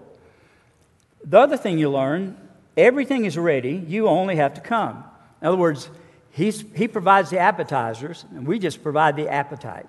The 1.23 1.39
other 1.39 1.57
thing 1.57 1.79
you 1.79 1.89
learn 1.89 2.37
Everything 2.77 3.25
is 3.25 3.37
ready. 3.37 3.83
You 3.87 4.07
only 4.07 4.35
have 4.35 4.53
to 4.53 4.61
come. 4.61 5.03
In 5.41 5.47
other 5.47 5.57
words, 5.57 5.89
he's, 6.29 6.63
he 6.75 6.87
provides 6.87 7.31
the 7.31 7.39
appetizers, 7.39 8.23
and 8.35 8.45
we 8.45 8.59
just 8.59 8.83
provide 8.83 9.15
the 9.15 9.27
appetite. 9.27 9.87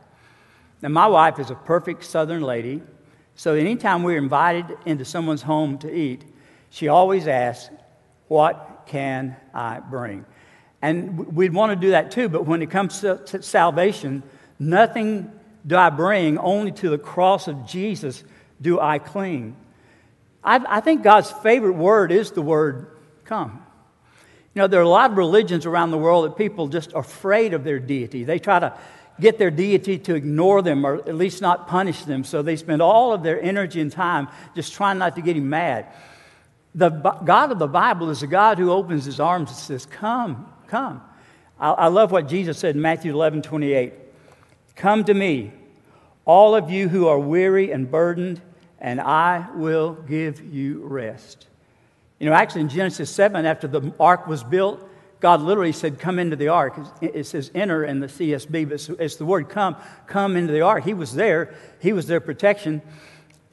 Now, 0.80 0.88
my 0.88 1.06
wife 1.06 1.38
is 1.38 1.50
a 1.50 1.54
perfect 1.54 2.04
southern 2.04 2.42
lady, 2.42 2.82
so 3.34 3.54
anytime 3.54 4.02
we're 4.02 4.16
invited 4.16 4.78
into 4.86 5.04
someone's 5.04 5.42
home 5.42 5.76
to 5.78 5.94
eat, 5.94 6.24
she 6.70 6.88
always 6.88 7.28
asks, 7.28 7.70
What 8.28 8.84
can 8.86 9.36
I 9.52 9.80
bring? 9.80 10.24
And 10.80 11.34
we'd 11.34 11.52
want 11.52 11.72
to 11.72 11.76
do 11.76 11.90
that 11.90 12.10
too, 12.10 12.28
but 12.28 12.46
when 12.46 12.62
it 12.62 12.70
comes 12.70 13.00
to, 13.00 13.18
to 13.26 13.42
salvation, 13.42 14.22
nothing 14.58 15.32
do 15.66 15.76
I 15.76 15.90
bring, 15.90 16.38
only 16.38 16.72
to 16.72 16.88
the 16.88 16.98
cross 16.98 17.48
of 17.48 17.66
Jesus 17.66 18.22
do 18.60 18.80
I 18.80 18.98
cling. 18.98 19.56
I, 20.42 20.64
I 20.68 20.80
think 20.80 21.02
God's 21.02 21.30
favorite 21.30 21.72
word 21.72 22.12
is 22.12 22.30
the 22.30 22.42
word 22.42 22.96
come. 23.24 23.64
You 24.54 24.62
know, 24.62 24.66
there 24.66 24.80
are 24.80 24.84
a 24.84 24.88
lot 24.88 25.10
of 25.10 25.16
religions 25.16 25.66
around 25.66 25.90
the 25.90 25.98
world 25.98 26.24
that 26.24 26.36
people 26.36 26.68
just 26.68 26.94
are 26.94 27.00
afraid 27.00 27.54
of 27.54 27.64
their 27.64 27.78
deity. 27.78 28.24
They 28.24 28.38
try 28.38 28.58
to 28.58 28.76
get 29.20 29.38
their 29.38 29.50
deity 29.50 29.98
to 29.98 30.14
ignore 30.14 30.62
them 30.62 30.86
or 30.86 30.96
at 30.96 31.14
least 31.14 31.42
not 31.42 31.66
punish 31.66 32.04
them. 32.04 32.24
So 32.24 32.42
they 32.42 32.56
spend 32.56 32.80
all 32.80 33.12
of 33.12 33.22
their 33.22 33.40
energy 33.40 33.80
and 33.80 33.90
time 33.90 34.28
just 34.54 34.72
trying 34.72 34.98
not 34.98 35.16
to 35.16 35.22
get 35.22 35.36
him 35.36 35.48
mad. 35.48 35.86
The 36.74 36.90
God 36.90 37.50
of 37.50 37.58
the 37.58 37.66
Bible 37.66 38.10
is 38.10 38.22
a 38.22 38.26
God 38.26 38.58
who 38.58 38.70
opens 38.70 39.04
his 39.04 39.20
arms 39.20 39.50
and 39.50 39.58
says, 39.58 39.86
Come, 39.86 40.52
come. 40.68 41.02
I, 41.58 41.70
I 41.70 41.86
love 41.88 42.12
what 42.12 42.28
Jesus 42.28 42.58
said 42.58 42.76
in 42.76 42.82
Matthew 42.82 43.12
11 43.12 43.42
28. 43.42 43.92
Come 44.76 45.04
to 45.04 45.14
me, 45.14 45.52
all 46.24 46.54
of 46.54 46.70
you 46.70 46.88
who 46.88 47.08
are 47.08 47.18
weary 47.18 47.72
and 47.72 47.90
burdened, 47.90 48.40
and 48.78 49.00
I 49.00 49.48
will 49.54 49.94
give 49.94 50.40
you 50.40 50.84
rest. 50.84 51.46
You 52.20 52.28
know, 52.28 52.34
actually, 52.34 52.62
in 52.62 52.68
Genesis 52.68 53.10
7, 53.10 53.44
after 53.46 53.66
the 53.66 53.92
ark 53.98 54.26
was 54.26 54.44
built, 54.44 54.88
God 55.20 55.40
literally 55.40 55.72
said, 55.72 55.98
Come 55.98 56.18
into 56.18 56.36
the 56.36 56.48
ark. 56.48 56.78
It 57.00 57.26
says 57.26 57.50
enter 57.54 57.84
in 57.84 58.00
the 58.00 58.06
CSB, 58.06 58.68
but 58.68 59.00
it's 59.00 59.16
the 59.16 59.24
word 59.24 59.48
come, 59.48 59.76
come 60.06 60.36
into 60.36 60.52
the 60.52 60.60
ark. 60.60 60.84
He 60.84 60.94
was 60.94 61.14
there, 61.14 61.54
He 61.80 61.92
was 61.92 62.06
their 62.06 62.20
protection. 62.20 62.82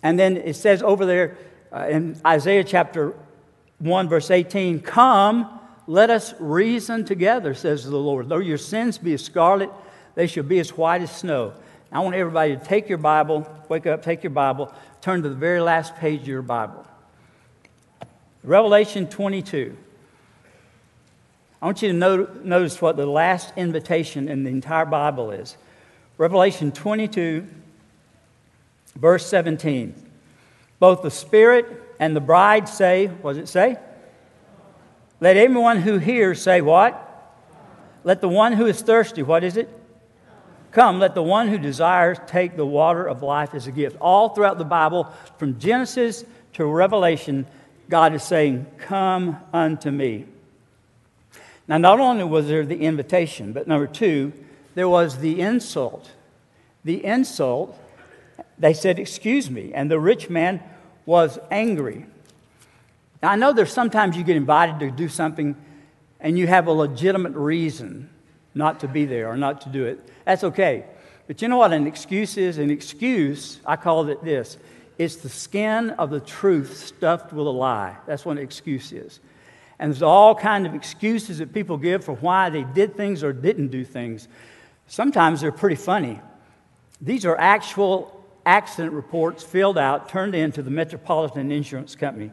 And 0.04 0.20
then 0.20 0.38
it 0.38 0.56
says 0.56 0.84
over 0.84 1.06
there 1.06 1.38
uh, 1.74 1.88
in 1.90 2.20
Isaiah 2.26 2.64
chapter 2.64 3.16
1, 3.80 4.08
verse 4.08 4.30
18, 4.30 4.82
Come, 4.82 5.60
let 5.88 6.10
us 6.10 6.34
reason 6.40 7.06
together, 7.06 7.54
says 7.54 7.86
the 7.86 7.96
Lord. 7.96 8.30
Though 8.30 8.40
your 8.40 8.58
sins 8.58 8.98
be 8.98 9.14
as 9.14 9.24
scarlet, 9.24 9.70
they 10.16 10.28
shall 10.28 10.44
be 10.44 10.60
as 10.60 10.76
white 10.76 11.02
as 11.02 11.16
snow. 11.16 11.54
I 11.92 12.00
want 12.00 12.16
everybody 12.16 12.58
to 12.58 12.64
take 12.64 12.90
your 12.90 12.98
Bible, 12.98 13.48
wake 13.70 13.86
up, 13.86 14.02
take 14.02 14.24
your 14.24 14.32
Bible, 14.32 14.74
turn 15.02 15.22
to 15.22 15.30
the 15.30 15.36
very 15.36 15.62
last 15.62 15.96
page 15.96 16.22
of 16.22 16.28
your 16.28 16.42
Bible. 16.42 16.86
Revelation 18.44 19.08
22. 19.08 19.78
I 21.62 21.66
want 21.66 21.82
you 21.82 21.92
to 21.92 22.28
notice 22.44 22.82
what 22.82 22.98
the 22.98 23.06
last 23.06 23.54
invitation 23.56 24.28
in 24.28 24.44
the 24.44 24.50
entire 24.50 24.86
Bible 24.86 25.32
is. 25.32 25.58
Revelation 26.18 26.72
22, 26.72 27.48
verse 28.96 29.26
17. 29.26 29.94
Both 30.80 31.02
the 31.02 31.12
Spirit 31.12 31.66
and 32.00 32.16
the 32.16 32.22
bride 32.22 32.68
say, 32.68 33.08
what 33.08 33.34
does 33.34 33.38
it 33.44 33.48
say? 33.48 33.78
Let 35.26 35.38
everyone 35.38 35.82
who 35.82 35.98
hears 35.98 36.40
say, 36.40 36.62
what? 36.62 37.02
Let 38.04 38.22
the 38.22 38.30
one 38.30 38.54
who 38.54 38.68
is 38.68 38.80
thirsty, 38.84 39.24
what 39.24 39.44
is 39.44 39.58
it? 39.58 39.68
Come, 40.72 41.00
let 41.00 41.16
the 41.16 41.24
one 41.24 41.48
who 41.48 41.58
desires 41.58 42.20
take 42.28 42.56
the 42.56 42.64
water 42.64 43.08
of 43.08 43.24
life 43.24 43.56
as 43.56 43.66
a 43.66 43.72
gift. 43.72 43.98
All 44.00 44.30
throughout 44.30 44.60
the 44.60 44.66
Bible, 44.66 45.12
from 45.40 45.58
Genesis 45.58 46.26
to 46.54 46.66
Revelation, 46.68 47.48
God 47.90 48.14
is 48.14 48.22
saying, 48.22 48.68
Come 48.78 49.38
unto 49.52 49.90
me. 49.90 50.26
Now, 51.68 51.80
not 51.80 52.00
only 52.00 52.24
was 52.24 52.48
there 52.48 52.64
the 52.64 52.82
invitation, 52.82 53.52
but 53.52 53.68
number 53.68 53.88
two, 53.88 54.32
there 54.76 54.88
was 54.88 55.18
the 55.18 55.42
insult. 55.42 56.12
The 56.84 57.04
insult, 57.04 57.76
they 58.60 58.76
said, 58.76 59.00
Excuse 59.00 59.50
me. 59.50 59.74
And 59.74 59.90
the 59.90 60.00
rich 60.00 60.30
man 60.30 60.62
was 61.08 61.40
angry. 61.50 62.06
Now, 63.26 63.32
I 63.32 63.38
know 63.38 63.54
there's 63.54 63.74
sometimes 63.74 64.16
you 64.16 64.24
get 64.24 64.36
invited 64.36 64.80
to 64.82 64.92
do 64.92 65.10
something 65.10 65.56
and 66.20 66.38
you 66.38 66.46
have 66.46 66.68
a 66.68 66.72
legitimate 66.72 67.34
reason 67.34 68.08
not 68.54 68.82
to 68.82 68.88
be 68.88 69.06
there 69.06 69.28
or 69.28 69.36
not 69.36 69.62
to 69.62 69.70
do 69.70 69.84
it. 69.84 70.00
That's 70.26 70.44
okay. 70.44 70.86
But 71.26 71.42
you 71.42 71.48
know 71.48 71.58
what 71.58 71.74
an 71.74 71.88
excuse 71.88 72.38
is? 72.38 72.60
An 72.60 72.70
excuse, 72.70 73.62
I 73.66 73.78
call 73.78 74.08
it 74.10 74.24
this 74.24 74.60
it's 75.00 75.16
the 75.16 75.30
skin 75.30 75.90
of 75.90 76.12
the 76.12 76.20
truth 76.20 76.78
stuffed 76.78 77.34
with 77.34 77.48
a 77.48 77.50
lie. 77.50 77.98
That's 78.06 78.26
what 78.26 78.38
an 78.38 78.44
excuse 78.44 78.92
is. 78.92 79.20
And 79.80 79.92
there's 79.92 80.04
all 80.04 80.36
kind 80.36 80.68
of 80.68 80.76
excuses 80.76 81.40
that 81.40 81.52
people 81.52 81.78
give 81.78 82.06
for 82.06 82.14
why 82.14 82.52
they 82.52 82.64
did 82.64 82.96
things 82.96 83.24
or 83.24 83.34
didn't 83.34 83.70
do 83.70 83.84
things. 83.84 84.28
Sometimes 84.86 85.42
they're 85.42 85.52
pretty 85.52 85.78
funny. 85.78 86.22
These 87.02 87.26
are 87.26 87.36
actual 87.40 88.24
accident 88.46 88.94
reports 88.94 89.42
filled 89.44 89.80
out, 89.80 90.10
turned 90.10 90.36
in 90.36 90.52
to 90.52 90.62
the 90.62 90.70
Metropolitan 90.70 91.52
Insurance 91.52 91.96
Company. 91.96 92.30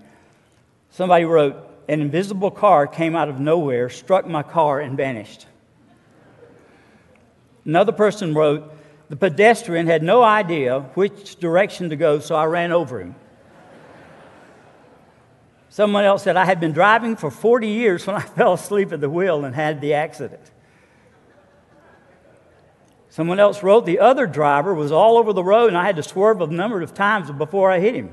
Somebody 0.92 1.24
wrote, 1.24 1.56
An 1.88 2.00
invisible 2.02 2.50
car 2.50 2.86
came 2.86 3.16
out 3.16 3.28
of 3.28 3.40
nowhere, 3.40 3.88
struck 3.88 4.26
my 4.26 4.42
car, 4.42 4.78
and 4.78 4.96
vanished. 4.96 5.46
Another 7.64 7.92
person 7.92 8.34
wrote, 8.34 8.72
The 9.08 9.16
pedestrian 9.16 9.86
had 9.86 10.02
no 10.02 10.22
idea 10.22 10.80
which 10.94 11.36
direction 11.36 11.88
to 11.90 11.96
go, 11.96 12.20
so 12.20 12.34
I 12.34 12.44
ran 12.44 12.72
over 12.72 13.00
him. 13.00 13.14
Someone 15.70 16.04
else 16.04 16.24
said, 16.24 16.36
I 16.36 16.44
had 16.44 16.60
been 16.60 16.72
driving 16.72 17.16
for 17.16 17.30
40 17.30 17.66
years 17.68 18.06
when 18.06 18.14
I 18.14 18.20
fell 18.36 18.52
asleep 18.52 18.92
at 18.92 19.00
the 19.00 19.08
wheel 19.08 19.46
and 19.46 19.54
had 19.54 19.80
the 19.80 19.94
accident. 19.94 20.50
Someone 23.08 23.40
else 23.40 23.62
wrote, 23.62 23.86
The 23.86 23.98
other 23.98 24.26
driver 24.26 24.74
was 24.74 24.92
all 24.92 25.16
over 25.16 25.32
the 25.32 25.42
road 25.42 25.68
and 25.68 25.78
I 25.78 25.86
had 25.86 25.96
to 25.96 26.02
swerve 26.02 26.42
a 26.42 26.46
number 26.46 26.82
of 26.82 26.92
times 26.92 27.30
before 27.30 27.70
I 27.70 27.80
hit 27.80 27.94
him. 27.94 28.12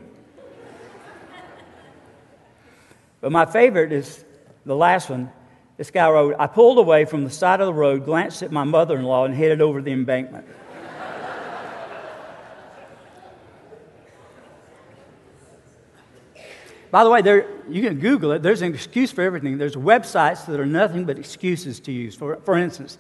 But 3.21 3.31
my 3.31 3.45
favorite 3.45 3.91
is 3.91 4.23
the 4.65 4.75
last 4.75 5.09
one. 5.09 5.31
This 5.77 5.91
guy 5.91 6.09
wrote, 6.09 6.35
I 6.37 6.47
pulled 6.47 6.77
away 6.77 7.05
from 7.05 7.23
the 7.23 7.29
side 7.29 7.61
of 7.61 7.67
the 7.67 7.73
road, 7.73 8.05
glanced 8.05 8.43
at 8.43 8.51
my 8.51 8.63
mother 8.63 8.97
in 8.97 9.05
law, 9.05 9.25
and 9.25 9.33
headed 9.33 9.61
over 9.61 9.81
the 9.81 9.91
embankment. 9.91 10.45
By 16.91 17.03
the 17.03 17.09
way, 17.09 17.21
there, 17.21 17.45
you 17.69 17.83
can 17.83 17.99
Google 17.99 18.31
it. 18.31 18.41
There's 18.41 18.61
an 18.61 18.73
excuse 18.73 19.11
for 19.11 19.21
everything. 19.21 19.57
There's 19.57 19.75
websites 19.75 20.45
that 20.47 20.59
are 20.59 20.65
nothing 20.65 21.05
but 21.05 21.19
excuses 21.19 21.79
to 21.81 21.91
use. 21.91 22.15
For, 22.15 22.37
for 22.37 22.57
instance, 22.57 22.97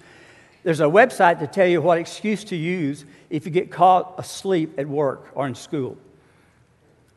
there's 0.63 0.79
a 0.79 0.85
website 0.85 1.39
to 1.39 1.47
tell 1.47 1.65
you 1.65 1.81
what 1.81 1.97
excuse 1.97 2.43
to 2.45 2.55
use 2.55 3.05
if 3.29 3.45
you 3.45 3.51
get 3.51 3.71
caught 3.71 4.13
asleep 4.17 4.77
at 4.77 4.87
work 4.87 5.31
or 5.33 5.47
in 5.47 5.55
school. 5.55 5.97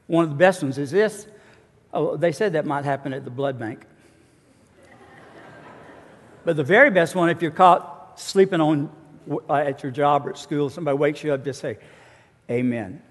One 0.06 0.24
of 0.24 0.30
the 0.30 0.36
best 0.36 0.62
ones 0.62 0.78
is 0.78 0.90
this. 0.90 1.26
Oh, 1.92 2.16
they 2.16 2.32
said 2.32 2.54
that 2.54 2.64
might 2.64 2.84
happen 2.84 3.12
at 3.12 3.24
the 3.24 3.30
blood 3.30 3.58
bank. 3.58 3.84
but 6.44 6.56
the 6.56 6.64
very 6.64 6.90
best 6.90 7.14
one, 7.14 7.28
if 7.28 7.42
you're 7.42 7.50
caught 7.50 8.18
sleeping 8.18 8.60
on 8.60 8.90
uh, 9.30 9.54
at 9.54 9.82
your 9.82 9.92
job 9.92 10.26
or 10.26 10.30
at 10.30 10.38
school, 10.38 10.70
somebody 10.70 10.96
wakes 10.96 11.22
you 11.22 11.32
up, 11.32 11.44
just 11.44 11.60
say, 11.60 11.78
Amen. 12.50 13.02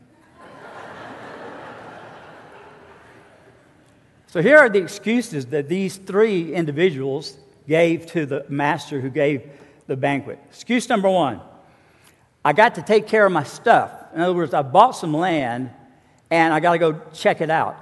So 4.32 4.42
here 4.42 4.58
are 4.58 4.70
the 4.70 4.80
excuses 4.80 5.48
that 5.48 5.68
these 5.68 5.98
three 5.98 6.54
individuals 6.54 7.38
gave 7.68 8.06
to 8.08 8.26
the 8.26 8.46
master 8.48 9.02
who 9.02 9.10
gave 9.10 9.52
the 9.88 9.98
banquet. 9.98 10.40
Excuse 10.50 10.88
number 10.88 11.10
one 11.10 11.42
I 12.46 12.54
got 12.54 12.76
to 12.76 12.82
take 12.82 13.08
care 13.08 13.26
of 13.26 13.34
my 13.34 13.44
stuff. 13.44 13.92
In 14.16 14.22
other 14.22 14.34
words, 14.34 14.54
I 14.54 14.62
bought 14.62 14.92
some 14.92 15.14
land 15.14 15.70
and 16.30 16.54
I 16.54 16.62
got 16.62 16.72
to 16.72 16.78
go 16.78 17.02
check 17.14 17.42
it 17.42 17.50
out. 17.50 17.78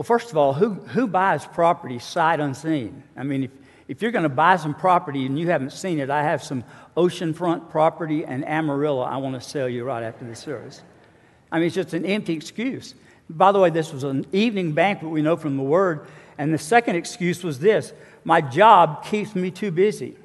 Well, 0.00 0.06
first 0.06 0.30
of 0.30 0.38
all, 0.38 0.54
who, 0.54 0.70
who 0.72 1.06
buys 1.06 1.44
property 1.44 1.98
sight 1.98 2.40
unseen? 2.40 3.02
I 3.18 3.22
mean, 3.22 3.44
if, 3.44 3.50
if 3.86 4.00
you're 4.00 4.12
going 4.12 4.22
to 4.22 4.30
buy 4.30 4.56
some 4.56 4.72
property 4.72 5.26
and 5.26 5.38
you 5.38 5.48
haven't 5.48 5.74
seen 5.74 6.00
it, 6.00 6.08
I 6.08 6.22
have 6.22 6.42
some 6.42 6.64
oceanfront 6.96 7.68
property 7.68 8.24
in 8.24 8.42
Amarillo 8.44 9.02
I 9.02 9.18
want 9.18 9.34
to 9.34 9.46
sell 9.46 9.68
you 9.68 9.84
right 9.84 10.02
after 10.02 10.24
the 10.24 10.34
service. 10.34 10.80
I 11.52 11.58
mean, 11.58 11.66
it's 11.66 11.74
just 11.74 11.92
an 11.92 12.06
empty 12.06 12.32
excuse. 12.32 12.94
By 13.28 13.52
the 13.52 13.58
way, 13.58 13.68
this 13.68 13.92
was 13.92 14.02
an 14.04 14.24
evening 14.32 14.72
banquet, 14.72 15.10
we 15.10 15.20
know 15.20 15.36
from 15.36 15.58
the 15.58 15.62
word. 15.62 16.06
And 16.38 16.54
the 16.54 16.56
second 16.56 16.96
excuse 16.96 17.44
was 17.44 17.58
this 17.58 17.92
my 18.24 18.40
job 18.40 19.04
keeps 19.04 19.34
me 19.34 19.50
too 19.50 19.70
busy. 19.70 20.16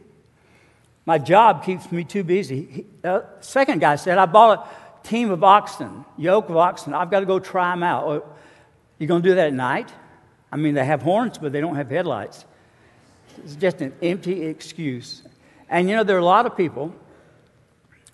My 1.05 1.17
job 1.17 1.65
keeps 1.65 1.91
me 1.91 2.05
too 2.05 2.23
busy. 2.23 2.85
Uh, 3.03 3.23
second 3.41 3.81
guy 3.81 3.97
said, 3.97 4.19
I 4.19 4.25
bought 4.25 4.69
a 5.03 5.05
team 5.05 5.31
of 5.31 5.43
oxen, 5.43 6.05
yoke 6.15 6.47
of 6.47 6.55
oxen. 6.55 6.93
I've 6.93 7.11
got 7.11 7.19
to 7.19 7.25
go 7.25 7.39
try 7.39 7.71
them 7.71 7.83
out. 7.83 8.31
Oh, 8.95 8.99
you 8.99 9.07
going 9.07 9.21
to 9.21 9.29
do 9.29 9.35
that 9.35 9.47
at 9.47 9.53
night? 9.53 9.91
I 10.51 10.57
mean, 10.57 10.73
they 10.73 10.85
have 10.85 11.01
horns, 11.01 11.37
but 11.37 11.51
they 11.51 11.59
don't 11.59 11.75
have 11.75 11.89
headlights. 11.89 12.45
It's 13.43 13.55
just 13.55 13.81
an 13.81 13.93
empty 14.01 14.43
excuse. 14.43 15.23
And 15.69 15.89
you 15.89 15.95
know, 15.95 16.03
there 16.03 16.15
are 16.15 16.19
a 16.19 16.25
lot 16.25 16.45
of 16.45 16.55
people, 16.55 16.95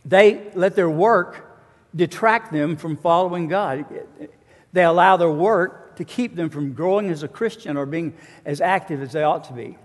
they 0.04 0.52
let 0.56 0.76
their 0.76 0.90
work 0.90 1.46
detract 1.96 2.52
them 2.52 2.78
from 2.78 2.98
following 2.98 3.48
God. 3.48 3.86
They 4.74 4.84
allow 4.84 5.18
their 5.18 5.32
work 5.32 5.98
to 5.98 6.06
keep 6.06 6.36
them 6.36 6.50
from 6.50 6.74
growing 6.74 7.10
as 7.10 7.22
a 7.22 7.28
Christian 7.28 7.78
or 7.78 7.86
being 7.86 8.16
as 8.46 8.62
active 8.62 9.02
as 9.02 9.12
they 9.12 9.22
ought 9.22 9.44
to 9.46 9.54
be. 9.54 9.78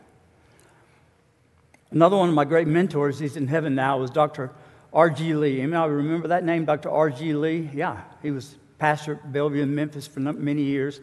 Another 1.91 2.17
one 2.17 2.29
of 2.29 2.35
my 2.35 2.45
great 2.45 2.67
mentors, 2.67 3.19
he's 3.19 3.37
in 3.37 3.49
heaven 3.49 3.75
now, 3.75 3.99
was 3.99 4.11
Dr. 4.11 4.51
R.G. 4.93 5.35
Lee. 5.35 5.61
Anybody 5.61 5.93
remember 5.93 6.29
that 6.29 6.45
name, 6.45 6.65
Dr. 6.65 6.91
R.G. 6.91 7.35
Lee? 7.35 7.69
Yeah, 7.75 8.01
he 8.23 8.31
was 8.31 8.57
pastor 8.79 9.15
at 9.15 9.33
Bellevue 9.33 9.63
in 9.63 9.75
Memphis 9.75 10.07
for 10.07 10.21
many 10.21 10.63
years. 10.63 11.01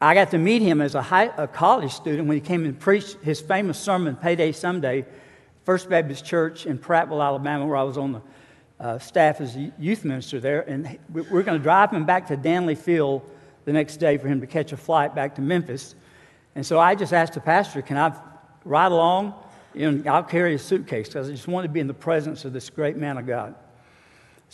I 0.00 0.14
got 0.14 0.30
to 0.32 0.38
meet 0.38 0.60
him 0.60 0.80
as 0.80 0.94
a, 0.94 1.02
high, 1.02 1.30
a 1.36 1.46
college 1.46 1.92
student 1.92 2.28
when 2.28 2.36
he 2.36 2.40
came 2.40 2.64
and 2.64 2.78
preached 2.78 3.16
his 3.22 3.40
famous 3.40 3.78
sermon, 3.78 4.16
Payday 4.16 4.52
Someday, 4.52 5.06
First 5.64 5.88
Baptist 5.88 6.24
Church 6.24 6.66
in 6.66 6.78
Prattville, 6.78 7.24
Alabama, 7.24 7.66
where 7.66 7.76
I 7.76 7.84
was 7.84 7.96
on 7.96 8.12
the 8.12 8.22
uh, 8.80 8.98
staff 8.98 9.40
as 9.40 9.56
a 9.56 9.72
youth 9.78 10.04
minister 10.04 10.40
there, 10.40 10.62
and 10.68 10.98
we're 11.10 11.42
going 11.42 11.58
to 11.58 11.62
drive 11.62 11.90
him 11.90 12.04
back 12.04 12.26
to 12.26 12.36
Dannelly 12.36 12.76
Field 12.76 13.22
the 13.64 13.72
next 13.72 13.96
day 13.96 14.18
for 14.18 14.28
him 14.28 14.40
to 14.40 14.46
catch 14.46 14.72
a 14.72 14.76
flight 14.76 15.14
back 15.14 15.36
to 15.36 15.40
Memphis. 15.40 15.94
And 16.54 16.66
so 16.66 16.78
I 16.78 16.94
just 16.94 17.12
asked 17.12 17.34
the 17.34 17.40
pastor, 17.40 17.80
Can 17.82 17.96
I 17.96 18.14
ride 18.64 18.92
along? 18.92 19.34
You 19.74 19.90
know, 19.90 20.12
I'll 20.12 20.22
carry 20.22 20.54
a 20.54 20.58
suitcase 20.58 21.08
because 21.08 21.28
I 21.28 21.32
just 21.32 21.48
wanted 21.48 21.68
to 21.68 21.72
be 21.72 21.80
in 21.80 21.86
the 21.86 21.94
presence 21.94 22.44
of 22.44 22.52
this 22.52 22.68
great 22.68 22.96
man 22.96 23.16
of 23.16 23.26
God. 23.26 23.54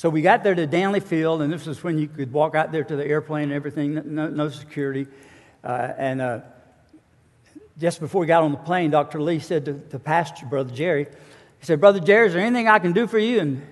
So 0.01 0.09
we 0.09 0.23
got 0.23 0.43
there 0.43 0.55
to 0.55 0.67
Dannelly 0.67 1.03
Field, 1.03 1.43
and 1.43 1.53
this 1.53 1.67
was 1.67 1.85
when 1.85 1.99
you 1.99 2.09
could 2.09 2.33
walk 2.33 2.55
out 2.55 2.73
there 2.73 2.83
to 2.83 2.97
the 2.97 3.07
airplane 3.07 3.43
and 3.43 3.53
everything, 3.53 4.15
no, 4.15 4.31
no 4.31 4.49
security. 4.49 5.07
Uh, 5.63 5.93
and 5.99 6.23
uh, 6.23 6.41
just 7.79 8.01
before 8.01 8.23
we 8.23 8.27
got 8.27 8.43
on 8.43 8.51
the 8.51 8.57
plane, 8.57 8.91
Dr. 8.91 9.21
Lee 9.21 9.41
said 9.41 9.67
to 9.67 9.75
the 9.75 9.99
pastor, 9.99 10.47
Brother 10.47 10.75
Jerry, 10.75 11.05
he 11.05 11.67
said, 11.67 11.81
Brother 11.81 12.01
Jerry, 12.01 12.29
is 12.29 12.33
there 12.33 12.41
anything 12.41 12.67
I 12.67 12.79
can 12.79 12.95
do 12.95 13.07
for 13.07 13.19
you? 13.19 13.41
And 13.41 13.67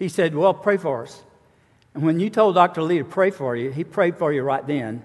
he 0.00 0.08
said, 0.08 0.34
Well, 0.34 0.52
pray 0.52 0.78
for 0.78 1.04
us. 1.04 1.22
And 1.94 2.02
when 2.02 2.18
you 2.18 2.28
told 2.28 2.56
Dr. 2.56 2.82
Lee 2.82 2.98
to 2.98 3.04
pray 3.04 3.30
for 3.30 3.54
you, 3.54 3.70
he 3.70 3.84
prayed 3.84 4.16
for 4.18 4.32
you 4.32 4.42
right 4.42 4.66
then, 4.66 5.00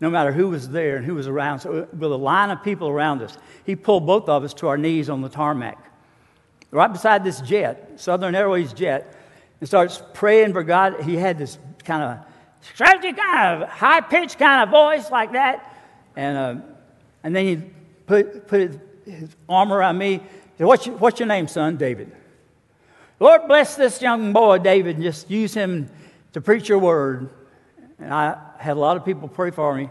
no 0.00 0.10
matter 0.10 0.32
who 0.32 0.48
was 0.48 0.68
there 0.68 0.96
and 0.96 1.06
who 1.06 1.14
was 1.14 1.28
around. 1.28 1.60
So, 1.60 1.86
with 1.96 2.10
a 2.10 2.16
line 2.16 2.50
of 2.50 2.64
people 2.64 2.88
around 2.88 3.22
us, 3.22 3.38
he 3.64 3.76
pulled 3.76 4.04
both 4.04 4.28
of 4.28 4.42
us 4.42 4.52
to 4.54 4.66
our 4.66 4.76
knees 4.76 5.08
on 5.08 5.20
the 5.20 5.28
tarmac, 5.28 5.78
right 6.72 6.92
beside 6.92 7.22
this 7.22 7.40
jet, 7.40 8.00
Southern 8.00 8.34
Airways 8.34 8.72
jet, 8.72 9.16
and 9.62 9.68
starts 9.68 10.02
praying 10.12 10.52
for 10.52 10.64
God. 10.64 11.02
He 11.02 11.16
had 11.16 11.38
this 11.38 11.56
kind 11.84 12.02
of 12.02 12.26
kind 13.14 13.62
of 13.62 13.68
high 13.68 14.00
pitched 14.00 14.36
kind 14.36 14.64
of 14.64 14.70
voice 14.70 15.08
like 15.08 15.34
that. 15.34 15.72
And, 16.16 16.36
uh, 16.36 16.56
and 17.22 17.36
then 17.36 17.46
he 17.46 17.62
put, 18.04 18.48
put 18.48 18.80
his, 19.06 19.28
arm 19.48 19.72
around 19.72 19.98
me. 19.98 20.20
Said, 20.58 20.66
what's 20.66 20.84
your, 20.84 20.96
what's 20.96 21.20
your 21.20 21.28
name, 21.28 21.46
son? 21.46 21.76
David. 21.76 22.10
Lord, 23.20 23.46
bless 23.46 23.76
this 23.76 24.02
young 24.02 24.32
boy, 24.32 24.58
David, 24.58 24.96
and 24.96 25.04
just 25.04 25.30
use 25.30 25.54
him 25.54 25.88
to 26.32 26.40
preach 26.40 26.68
your 26.68 26.80
word. 26.80 27.30
And 28.00 28.12
I 28.12 28.36
had 28.58 28.76
a 28.76 28.80
lot 28.80 28.96
of 28.96 29.04
people 29.04 29.28
pray 29.28 29.52
for 29.52 29.76
me 29.76 29.90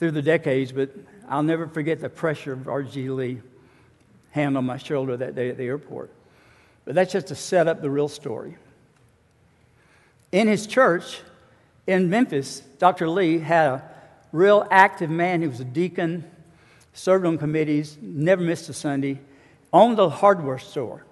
through 0.00 0.10
the 0.10 0.22
decades, 0.22 0.72
but 0.72 0.90
I'll 1.28 1.44
never 1.44 1.68
forget 1.68 2.00
the 2.00 2.08
pressure 2.08 2.54
of 2.54 2.66
R.G. 2.66 3.08
Lee 3.08 3.40
hand 4.32 4.58
on 4.58 4.66
my 4.66 4.78
shoulder 4.78 5.16
that 5.16 5.36
day 5.36 5.48
at 5.48 5.58
the 5.58 5.64
airport. 5.64 6.10
But 6.84 6.96
that's 6.96 7.12
just 7.12 7.28
to 7.28 7.36
set 7.36 7.68
up 7.68 7.80
the 7.80 7.90
real 7.90 8.08
story. 8.08 8.56
In 10.36 10.48
his 10.48 10.66
church 10.66 11.22
in 11.86 12.10
Memphis, 12.10 12.60
Dr. 12.76 13.08
Lee 13.08 13.38
had 13.38 13.68
a 13.70 13.90
real 14.32 14.68
active 14.70 15.08
man. 15.08 15.40
He 15.40 15.48
was 15.48 15.60
a 15.60 15.64
deacon, 15.64 16.30
served 16.92 17.24
on 17.24 17.38
committees, 17.38 17.96
never 18.02 18.42
missed 18.42 18.68
a 18.68 18.74
Sunday, 18.74 19.18
owned 19.72 19.98
a 19.98 20.10
hardware 20.10 20.58
store. 20.58 21.06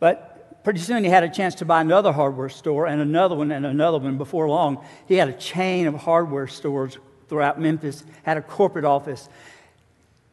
But 0.00 0.64
pretty 0.64 0.78
soon 0.78 1.04
he 1.04 1.10
had 1.10 1.24
a 1.24 1.28
chance 1.28 1.56
to 1.56 1.66
buy 1.66 1.82
another 1.82 2.10
hardware 2.10 2.48
store 2.48 2.86
and 2.86 3.02
another 3.02 3.34
one 3.34 3.52
and 3.52 3.66
another 3.66 3.98
one. 3.98 4.16
Before 4.16 4.48
long, 4.48 4.82
he 5.06 5.16
had 5.16 5.28
a 5.28 5.34
chain 5.34 5.86
of 5.86 5.96
hardware 5.96 6.46
stores 6.46 6.96
throughout 7.28 7.60
Memphis, 7.60 8.02
had 8.22 8.38
a 8.38 8.40
corporate 8.40 8.86
office, 8.86 9.28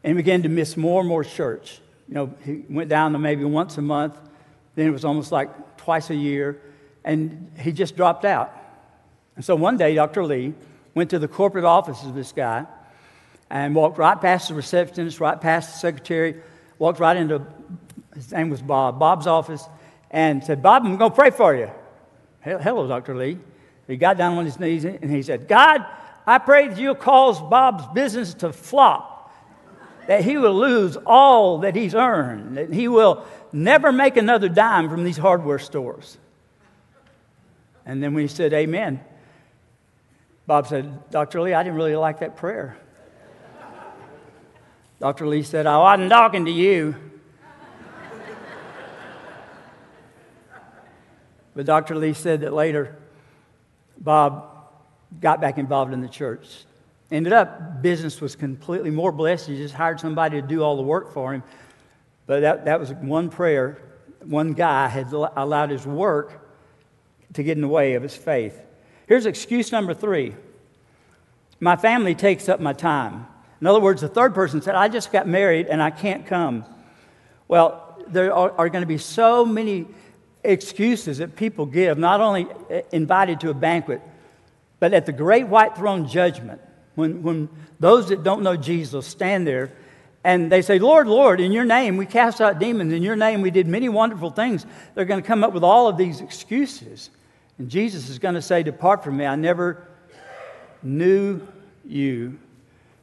and 0.06 0.16
began 0.16 0.42
to 0.44 0.48
miss 0.48 0.78
more 0.78 1.02
and 1.02 1.10
more 1.10 1.26
church. 1.26 1.82
You 2.08 2.14
know, 2.14 2.34
he 2.46 2.64
went 2.70 2.88
down 2.88 3.12
to 3.12 3.20
maybe 3.20 3.44
once 3.44 3.78
a 3.78 3.82
month, 3.82 4.18
then 4.76 4.88
it 4.88 4.92
was 4.92 5.04
almost 5.04 5.34
like 5.34 5.50
twice 5.76 6.10
a 6.12 6.16
year, 6.16 6.62
and 7.06 7.52
he 7.58 7.72
just 7.72 7.96
dropped 7.96 8.26
out. 8.26 8.52
And 9.38 9.46
so 9.46 9.56
one 9.56 9.78
day, 9.78 9.96
Dr. 9.96 10.26
Lee 10.26 10.54
went 10.94 11.12
to 11.12 11.20
the 11.20 11.28
corporate 11.28 11.64
office 11.64 12.04
of 12.04 12.16
this 12.16 12.34
guy 12.34 12.66
and 13.50 13.76
walked 13.76 13.98
right 13.98 14.20
past 14.20 14.50
the 14.50 14.56
receptionist, 14.56 15.20
right 15.20 15.40
past 15.40 15.74
the 15.74 15.80
secretary, 15.80 16.42
walked 16.80 17.00
right 17.00 17.16
into, 17.16 17.46
his 18.16 18.32
name 18.32 18.50
was 18.50 18.62
Bob, 18.62 19.00
Bob's 19.00 19.28
office, 19.28 19.64
and 20.10 20.44
said, 20.44 20.64
Bob, 20.64 20.84
I'm 20.84 20.98
going 20.98 21.12
to 21.12 21.16
pray 21.16 21.30
for 21.30 21.56
you. 21.56 21.70
Hello, 22.42 22.88
Dr. 22.88 23.16
Lee. 23.16 23.38
He 23.88 23.98
got 23.98 24.18
down 24.18 24.38
on 24.38 24.46
his 24.46 24.60
knees 24.60 24.84
and 24.84 25.12
he 25.12 25.22
said, 25.22 25.48
God, 25.48 25.86
I 26.26 26.40
pray 26.40 26.70
that 26.70 26.78
you'll 26.80 26.96
cause 26.96 27.40
Bob's 27.40 27.86
business 27.94 28.34
to 28.36 28.52
flop, 28.52 29.32
that 30.08 30.24
he 30.24 30.38
will 30.38 30.56
lose 30.56 30.98
all 31.06 31.60
that 31.60 31.76
he's 31.76 31.94
earned, 31.94 32.58
that 32.58 32.74
he 32.74 32.88
will 32.88 33.24
never 33.54 33.92
make 33.92 34.18
another 34.18 34.50
dime 34.50 34.90
from 34.90 35.04
these 35.04 35.18
hardware 35.18 35.60
stores. 35.60 36.18
And 37.86 38.02
then 38.02 38.14
we 38.14 38.28
said, 38.28 38.54
Amen, 38.54 39.00
Bob 40.48 40.68
said, 40.68 41.10
Dr. 41.12 41.42
Lee, 41.42 41.54
I 41.54 41.64
didn't 41.64 41.76
really 41.76 41.96
like 41.96 42.20
that 42.20 42.36
prayer. 42.36 42.78
Dr. 45.00 45.28
Lee 45.28 45.44
said, 45.44 45.66
I 45.66 45.78
wasn't 45.78 46.10
talking 46.10 46.46
to 46.46 46.52
you. 46.52 46.96
But 51.56 51.66
Dr. 51.66 51.96
Lee 51.96 52.14
said 52.14 52.42
that 52.42 52.52
later, 52.52 52.98
Bob 53.98 54.52
got 55.22 55.40
back 55.40 55.58
involved 55.58 55.94
in 55.94 56.02
the 56.02 56.10
church. 56.10 56.66
Ended 57.12 57.32
up, 57.32 57.82
business 57.82 58.20
was 58.20 58.36
completely 58.36 58.90
more 58.90 59.14
blessed. 59.14 59.48
He 59.48 59.56
just 59.56 59.74
hired 59.74 60.02
somebody 60.02 60.42
to 60.42 60.46
do 60.46 60.64
all 60.64 60.76
the 60.76 60.84
work 60.84 61.14
for 61.14 61.34
him. 61.34 61.44
But 62.26 62.42
that, 62.42 62.66
that 62.66 62.80
was 62.80 62.92
one 62.92 63.30
prayer. 63.30 63.82
One 64.26 64.52
guy 64.52 64.90
had 64.90 65.14
allowed 65.14 65.70
his 65.70 65.86
work 65.86 66.45
to 67.36 67.44
get 67.44 67.58
in 67.58 67.62
the 67.62 67.68
way 67.68 67.94
of 67.94 68.04
his 68.04 68.16
faith. 68.16 68.60
Here's 69.08 69.26
excuse 69.26 69.72
number 69.72 69.94
three 69.94 70.36
my 71.60 71.76
family 71.76 72.16
takes 72.16 72.50
up 72.50 72.60
my 72.60 72.74
time. 72.74 73.28
In 73.62 73.68
other 73.68 73.80
words, 73.80 74.02
the 74.02 74.10
third 74.10 74.36
person 74.36 74.62
said, 74.62 74.76
I 74.76 74.90
just 74.90 75.12
got 75.12 75.28
married 75.28 75.68
and 75.68 75.82
I 75.82 75.90
can't 75.90 76.28
come. 76.28 76.66
Well, 77.48 78.04
there 78.08 78.34
are, 78.34 78.52
are 78.52 78.70
going 78.70 78.82
to 78.82 78.88
be 78.88 78.98
so 78.98 79.46
many 79.46 79.88
excuses 80.44 81.20
that 81.20 81.36
people 81.36 81.66
give, 81.66 81.98
not 81.98 82.22
only 82.22 82.48
eh, 82.70 82.82
invited 82.92 83.40
to 83.40 83.50
a 83.50 83.54
banquet, 83.54 84.02
but 84.80 84.94
at 84.94 85.06
the 85.06 85.14
great 85.14 85.48
white 85.48 85.76
throne 85.76 86.08
judgment, 86.08 86.62
when, 86.96 87.24
when 87.24 87.50
those 87.80 88.10
that 88.10 88.24
don't 88.24 88.44
know 88.44 88.56
Jesus 88.56 89.08
stand 89.08 89.48
there 89.48 89.72
and 90.24 90.52
they 90.52 90.62
say, 90.62 90.80
Lord, 90.80 91.08
Lord, 91.08 91.40
in 91.40 91.52
your 91.52 91.66
name 91.66 91.98
we 91.98 92.06
cast 92.06 92.42
out 92.42 92.60
demons, 92.60 92.94
in 92.94 93.04
your 93.04 93.16
name 93.16 93.42
we 93.42 93.52
did 93.52 93.68
many 93.68 93.90
wonderful 93.90 94.30
things, 94.30 94.66
they're 94.94 95.06
going 95.06 95.22
to 95.22 95.28
come 95.28 95.44
up 95.44 95.54
with 95.54 95.64
all 95.64 95.88
of 95.88 95.98
these 95.98 96.20
excuses. 96.20 97.10
And 97.58 97.70
Jesus 97.70 98.10
is 98.10 98.20
going 98.20 98.36
to 98.36 98.42
say, 98.42 98.64
Depart 98.64 99.04
from 99.04 99.18
me, 99.18 99.26
I 99.26 99.36
never 99.36 99.88
knew 100.84 101.42
you. 101.86 102.38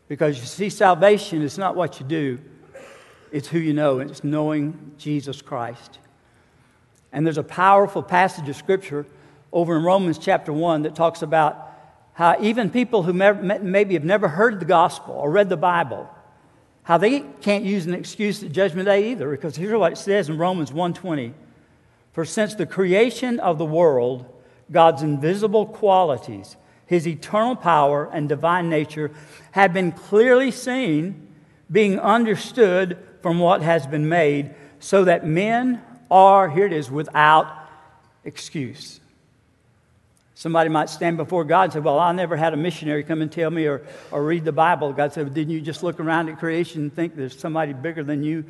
Because 0.09 0.39
you 0.39 0.45
see, 0.45 0.69
salvation 0.69 1.43
is 1.43 1.57
not 1.57 1.75
what 1.75 2.01
you 2.01 2.07
do, 2.07 2.39
it's 3.31 3.49
who 3.49 3.59
you 3.59 3.73
know, 3.73 3.99
it's 4.01 4.23
knowing 4.23 4.93
Jesus 4.99 5.41
Christ. 5.41 5.99
And 7.13 7.27
there's 7.27 7.39
a 7.39 7.43
powerful 7.43 8.03
passage 8.03 8.49
of 8.49 8.57
Scripture 8.57 9.07
over 9.53 9.77
in 9.77 9.83
Romans 9.83 10.19
chapter 10.19 10.53
1 10.53 10.83
that 10.83 10.95
talks 10.95 11.23
about 11.23 11.71
how 12.15 12.37
even 12.41 12.71
people 12.71 13.03
who 13.03 13.13
maybe 13.13 13.95
have 13.95 14.05
never 14.05 14.29
heard 14.29 14.61
the 14.61 14.67
gospel 14.67 15.15
or 15.15 15.31
read 15.31 15.49
the 15.49 15.57
Bible, 15.57 16.09
how 16.83 16.99
they 16.99 17.21
can't 17.21 17.65
use 17.65 17.87
an 17.87 17.95
excuse 17.95 18.43
at 18.43 18.53
Judgment 18.53 18.87
Day 18.87 19.13
either. 19.13 19.31
Because 19.31 19.57
here's 19.57 19.79
what 19.79 19.93
it 19.93 19.99
says 19.99 20.29
in 20.29 20.37
Romans 20.37 20.71
1.20. 20.71 21.33
For 22.13 22.25
since 22.25 22.55
the 22.55 22.67
creation 22.67 23.41
of 23.41 23.57
the 23.57 23.65
world, 23.65 24.27
God's 24.73 25.03
invisible 25.03 25.67
qualities, 25.67 26.57
his 26.87 27.07
eternal 27.07 27.55
power 27.55 28.09
and 28.13 28.29
divine 28.29 28.69
nature 28.69 29.11
have 29.53 29.73
been 29.73 29.93
clearly 29.93 30.51
seen, 30.51 31.29
being 31.71 32.01
understood 32.01 32.99
from 33.21 33.39
what 33.39 33.63
has 33.63 33.87
been 33.87 34.09
made, 34.09 34.55
so 34.81 35.05
that 35.05 35.27
men 35.27 35.81
are, 36.11 36.51
here 36.51 36.67
it 36.67 36.73
is, 36.73 36.91
without 36.91 37.47
excuse. 38.25 39.01
Somebody 40.35 40.71
might 40.71 40.91
stand 40.91 41.19
before 41.19 41.45
God 41.45 41.65
and 41.65 41.73
say, 41.75 41.79
Well, 41.79 42.01
I 42.01 42.11
never 42.11 42.37
had 42.37 42.53
a 42.53 42.57
missionary 42.57 43.05
come 43.05 43.23
and 43.23 43.31
tell 43.31 43.51
me 43.51 43.67
or, 43.67 43.83
or 44.11 44.25
read 44.25 44.45
the 44.45 44.51
Bible. 44.51 44.93
God 44.93 45.13
said, 45.13 45.33
Didn't 45.33 45.53
you 45.53 45.61
just 45.61 45.85
look 45.85 46.01
around 46.01 46.29
at 46.29 46.39
creation 46.39 46.83
and 46.83 46.95
think 46.95 47.15
there's 47.15 47.39
somebody 47.39 47.73
bigger 47.73 48.03
than 48.03 48.25
you 48.25 48.45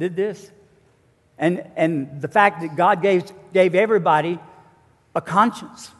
did 0.00 0.16
this? 0.16 0.50
And, 1.38 1.64
and 1.76 2.20
the 2.20 2.26
fact 2.26 2.62
that 2.62 2.74
God 2.74 3.02
gave, 3.02 3.30
gave 3.52 3.76
everybody 3.76 4.40
a 5.18 5.20
conscience, 5.20 5.90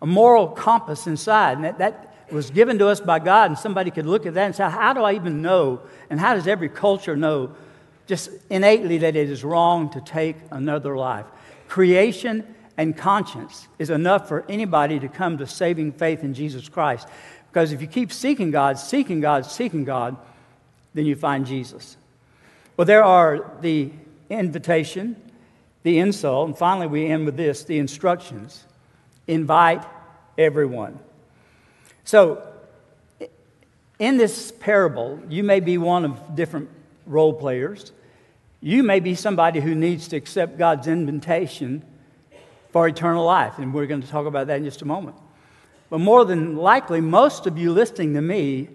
a 0.00 0.06
moral 0.06 0.46
compass 0.46 1.06
inside, 1.06 1.56
and 1.56 1.64
that, 1.64 1.78
that 1.78 2.14
was 2.30 2.50
given 2.50 2.78
to 2.78 2.86
us 2.86 3.00
by 3.00 3.18
God, 3.18 3.50
and 3.50 3.58
somebody 3.58 3.90
could 3.90 4.06
look 4.06 4.24
at 4.26 4.34
that 4.34 4.46
and 4.46 4.54
say, 4.54 4.70
How 4.70 4.92
do 4.92 5.02
I 5.02 5.14
even 5.14 5.42
know? 5.42 5.80
And 6.08 6.20
how 6.20 6.34
does 6.34 6.46
every 6.46 6.68
culture 6.68 7.16
know 7.16 7.54
just 8.10 8.28
innately 8.50 8.98
that 8.98 9.14
it 9.14 9.30
is 9.30 9.44
wrong 9.44 9.88
to 9.88 10.00
take 10.00 10.34
another 10.50 10.96
life. 10.96 11.26
Creation 11.68 12.44
and 12.76 12.96
conscience 12.96 13.68
is 13.78 13.88
enough 13.88 14.26
for 14.26 14.44
anybody 14.48 14.98
to 14.98 15.08
come 15.08 15.38
to 15.38 15.46
saving 15.46 15.92
faith 15.92 16.24
in 16.24 16.34
Jesus 16.34 16.68
Christ. 16.68 17.06
Because 17.48 17.70
if 17.70 17.80
you 17.80 17.86
keep 17.86 18.12
seeking 18.12 18.50
God, 18.50 18.80
seeking 18.80 19.20
God, 19.20 19.46
seeking 19.46 19.84
God, 19.84 20.16
then 20.92 21.06
you 21.06 21.14
find 21.14 21.46
Jesus. 21.46 21.96
Well, 22.76 22.84
there 22.84 23.04
are 23.04 23.48
the 23.60 23.92
invitation, 24.28 25.14
the 25.82 25.98
insult, 25.98 26.48
and 26.48 26.58
finally 26.58 26.86
we 26.86 27.06
end 27.06 27.26
with 27.26 27.36
this 27.36 27.64
the 27.64 27.78
instructions. 27.78 28.64
Invite 29.26 29.84
everyone. 30.36 30.98
So, 32.04 32.46
in 33.98 34.16
this 34.16 34.50
parable, 34.50 35.20
you 35.28 35.44
may 35.44 35.60
be 35.60 35.78
one 35.78 36.04
of 36.04 36.34
different 36.34 36.70
role 37.06 37.34
players. 37.34 37.92
You 38.60 38.82
may 38.82 39.00
be 39.00 39.14
somebody 39.14 39.60
who 39.60 39.74
needs 39.74 40.08
to 40.08 40.16
accept 40.16 40.58
God's 40.58 40.86
invitation 40.86 41.84
for 42.70 42.88
eternal 42.88 43.24
life, 43.24 43.58
and 43.58 43.74
we're 43.74 43.86
going 43.86 44.02
to 44.02 44.08
talk 44.08 44.26
about 44.26 44.46
that 44.46 44.58
in 44.58 44.64
just 44.64 44.82
a 44.82 44.86
moment. 44.86 45.16
But 45.90 45.98
more 45.98 46.24
than 46.24 46.56
likely, 46.56 47.00
most 47.00 47.46
of 47.46 47.58
you 47.58 47.72
listening 47.72 48.14
to 48.14 48.22
me, 48.22 48.68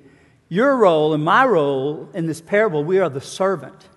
your 0.49 0.75
role 0.75 1.13
and 1.13 1.23
my 1.23 1.45
role 1.45 2.09
in 2.13 2.27
this 2.27 2.41
parable, 2.41 2.83
we 2.83 2.99
are 2.99 3.09
the 3.09 3.21
servant. 3.21 3.87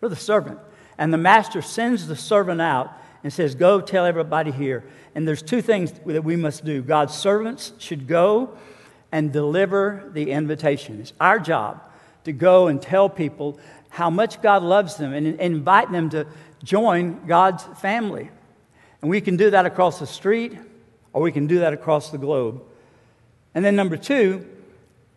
We're 0.00 0.08
the 0.08 0.16
servant. 0.16 0.58
And 0.98 1.12
the 1.12 1.18
master 1.18 1.62
sends 1.62 2.06
the 2.06 2.16
servant 2.16 2.60
out 2.60 2.92
and 3.22 3.32
says, 3.32 3.54
Go 3.54 3.80
tell 3.80 4.04
everybody 4.04 4.50
here. 4.50 4.84
And 5.14 5.26
there's 5.26 5.42
two 5.42 5.62
things 5.62 5.92
that 6.06 6.24
we 6.24 6.36
must 6.36 6.64
do 6.64 6.82
God's 6.82 7.14
servants 7.14 7.72
should 7.78 8.06
go 8.06 8.56
and 9.10 9.32
deliver 9.32 10.10
the 10.12 10.30
invitation. 10.32 11.00
It's 11.00 11.12
our 11.20 11.38
job 11.38 11.82
to 12.24 12.32
go 12.32 12.66
and 12.66 12.82
tell 12.82 13.08
people 13.08 13.58
how 13.88 14.10
much 14.10 14.42
God 14.42 14.62
loves 14.62 14.96
them 14.96 15.14
and 15.14 15.40
invite 15.40 15.90
them 15.90 16.10
to 16.10 16.26
join 16.62 17.26
God's 17.26 17.62
family. 17.80 18.30
And 19.00 19.10
we 19.10 19.20
can 19.20 19.36
do 19.36 19.50
that 19.50 19.64
across 19.64 19.98
the 19.98 20.06
street 20.06 20.58
or 21.12 21.22
we 21.22 21.32
can 21.32 21.46
do 21.46 21.60
that 21.60 21.72
across 21.72 22.10
the 22.10 22.18
globe. 22.18 22.62
And 23.54 23.64
then, 23.64 23.76
number 23.76 23.96
two, 23.96 24.46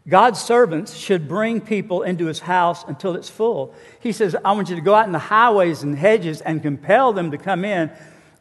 God's 0.07 0.41
servants 0.41 0.95
should 0.95 1.27
bring 1.27 1.61
people 1.61 2.01
into 2.01 2.25
his 2.25 2.39
house 2.39 2.83
until 2.87 3.15
it's 3.15 3.29
full. 3.29 3.75
He 3.99 4.11
says, 4.11 4.35
I 4.43 4.53
want 4.53 4.69
you 4.69 4.75
to 4.75 4.81
go 4.81 4.95
out 4.95 5.05
in 5.05 5.11
the 5.11 5.19
highways 5.19 5.83
and 5.83 5.95
hedges 5.95 6.41
and 6.41 6.61
compel 6.61 7.13
them 7.13 7.31
to 7.31 7.37
come 7.37 7.63
in 7.63 7.91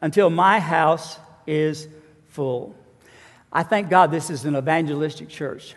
until 0.01 0.31
my 0.31 0.59
house 0.59 1.19
is 1.47 1.87
full. 2.29 2.75
I 3.53 3.63
thank 3.63 3.91
God 3.91 4.11
this 4.11 4.31
is 4.31 4.45
an 4.47 4.57
evangelistic 4.57 5.29
church. 5.29 5.75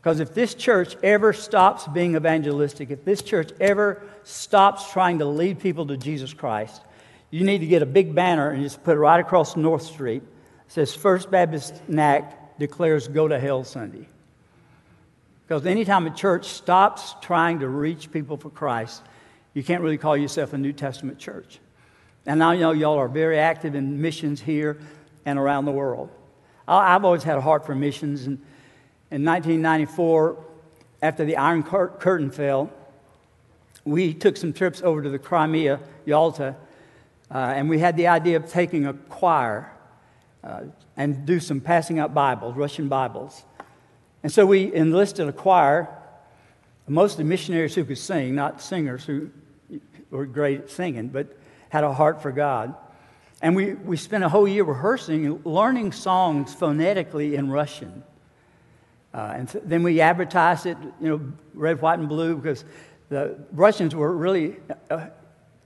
Because 0.00 0.20
if 0.20 0.34
this 0.34 0.54
church 0.54 0.96
ever 1.02 1.32
stops 1.32 1.86
being 1.88 2.16
evangelistic, 2.16 2.90
if 2.90 3.04
this 3.04 3.22
church 3.22 3.50
ever 3.60 4.02
stops 4.24 4.92
trying 4.92 5.18
to 5.20 5.24
lead 5.24 5.58
people 5.58 5.86
to 5.86 5.96
Jesus 5.96 6.32
Christ, 6.32 6.80
you 7.30 7.44
need 7.44 7.58
to 7.58 7.66
get 7.66 7.82
a 7.82 7.86
big 7.86 8.14
banner 8.14 8.50
and 8.50 8.62
just 8.62 8.82
put 8.84 8.96
it 8.96 9.00
right 9.00 9.20
across 9.20 9.56
North 9.56 9.82
Street. 9.82 10.22
It 10.22 10.72
says 10.72 10.94
First 10.94 11.30
Baptist 11.30 11.88
NAC 11.88 12.58
declares 12.58 13.08
Go 13.08 13.26
to 13.26 13.38
Hell 13.38 13.64
Sunday. 13.64 14.08
Because 15.52 15.66
anytime 15.66 16.06
a 16.06 16.10
church 16.10 16.46
stops 16.46 17.14
trying 17.20 17.58
to 17.58 17.68
reach 17.68 18.10
people 18.10 18.38
for 18.38 18.48
Christ, 18.48 19.02
you 19.52 19.62
can't 19.62 19.82
really 19.82 19.98
call 19.98 20.16
yourself 20.16 20.54
a 20.54 20.56
New 20.56 20.72
Testament 20.72 21.18
church. 21.18 21.58
And 22.24 22.42
I 22.42 22.56
know 22.56 22.70
y'all 22.70 22.96
are 22.96 23.06
very 23.06 23.38
active 23.38 23.74
in 23.74 24.00
missions 24.00 24.40
here 24.40 24.78
and 25.26 25.38
around 25.38 25.66
the 25.66 25.70
world. 25.70 26.08
I've 26.66 27.04
always 27.04 27.22
had 27.22 27.36
a 27.36 27.42
heart 27.42 27.66
for 27.66 27.74
missions. 27.74 28.24
And 28.24 28.38
in 29.10 29.26
1994, 29.26 30.42
after 31.02 31.26
the 31.26 31.36
Iron 31.36 31.62
Curtain 31.62 32.30
fell, 32.30 32.72
we 33.84 34.14
took 34.14 34.38
some 34.38 34.54
trips 34.54 34.80
over 34.80 35.02
to 35.02 35.10
the 35.10 35.18
Crimea, 35.18 35.80
Yalta, 36.06 36.56
uh, 37.30 37.36
and 37.36 37.68
we 37.68 37.78
had 37.78 37.98
the 37.98 38.06
idea 38.06 38.38
of 38.38 38.50
taking 38.50 38.86
a 38.86 38.94
choir 38.94 39.70
uh, 40.42 40.62
and 40.96 41.26
do 41.26 41.38
some 41.38 41.60
passing 41.60 41.98
out 41.98 42.14
Bibles, 42.14 42.56
Russian 42.56 42.88
Bibles. 42.88 43.44
And 44.22 44.30
so 44.30 44.46
we 44.46 44.72
enlisted 44.72 45.28
a 45.28 45.32
choir, 45.32 45.88
mostly 46.86 47.24
missionaries 47.24 47.74
who 47.74 47.84
could 47.84 47.98
sing, 47.98 48.34
not 48.34 48.60
singers 48.60 49.04
who 49.04 49.30
were 50.10 50.26
great 50.26 50.60
at 50.60 50.70
singing, 50.70 51.08
but 51.08 51.26
had 51.70 51.84
a 51.84 51.92
heart 51.92 52.22
for 52.22 52.30
God. 52.30 52.74
And 53.40 53.56
we, 53.56 53.74
we 53.74 53.96
spent 53.96 54.22
a 54.22 54.28
whole 54.28 54.46
year 54.46 54.62
rehearsing, 54.62 55.42
learning 55.44 55.92
songs 55.92 56.54
phonetically 56.54 57.34
in 57.34 57.50
Russian. 57.50 58.04
Uh, 59.12 59.32
and 59.34 59.48
th- 59.48 59.64
then 59.66 59.82
we 59.82 60.00
advertised 60.00 60.66
it, 60.66 60.76
you 61.00 61.08
know, 61.08 61.20
red, 61.54 61.82
white, 61.82 61.98
and 61.98 62.08
blue, 62.08 62.36
because 62.36 62.64
the 63.08 63.36
Russians 63.52 63.94
were 63.94 64.16
really, 64.16 64.56
uh, 64.90 65.06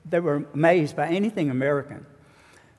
they 0.08 0.20
were 0.20 0.46
amazed 0.54 0.96
by 0.96 1.08
anything 1.08 1.50
American. 1.50 2.06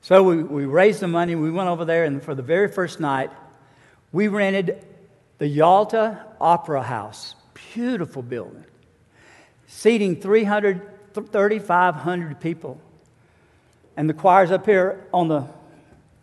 So 0.00 0.22
we, 0.22 0.42
we 0.42 0.64
raised 0.64 1.00
the 1.00 1.08
money, 1.08 1.36
we 1.36 1.50
went 1.50 1.68
over 1.68 1.84
there, 1.84 2.04
and 2.04 2.22
for 2.22 2.34
the 2.34 2.42
very 2.42 2.68
first 2.68 2.98
night, 2.98 3.30
we 4.12 4.28
rented 4.28 4.84
the 5.38 5.46
Yalta 5.46 6.24
Opera 6.40 6.82
House, 6.82 7.34
beautiful 7.72 8.22
building, 8.22 8.64
seating 9.66 10.20
300, 10.20 11.14
3,500 11.14 12.40
people. 12.40 12.80
And 13.96 14.08
the 14.08 14.14
choir's 14.14 14.50
up 14.50 14.66
here 14.66 15.06
on 15.12 15.28
the, 15.28 15.46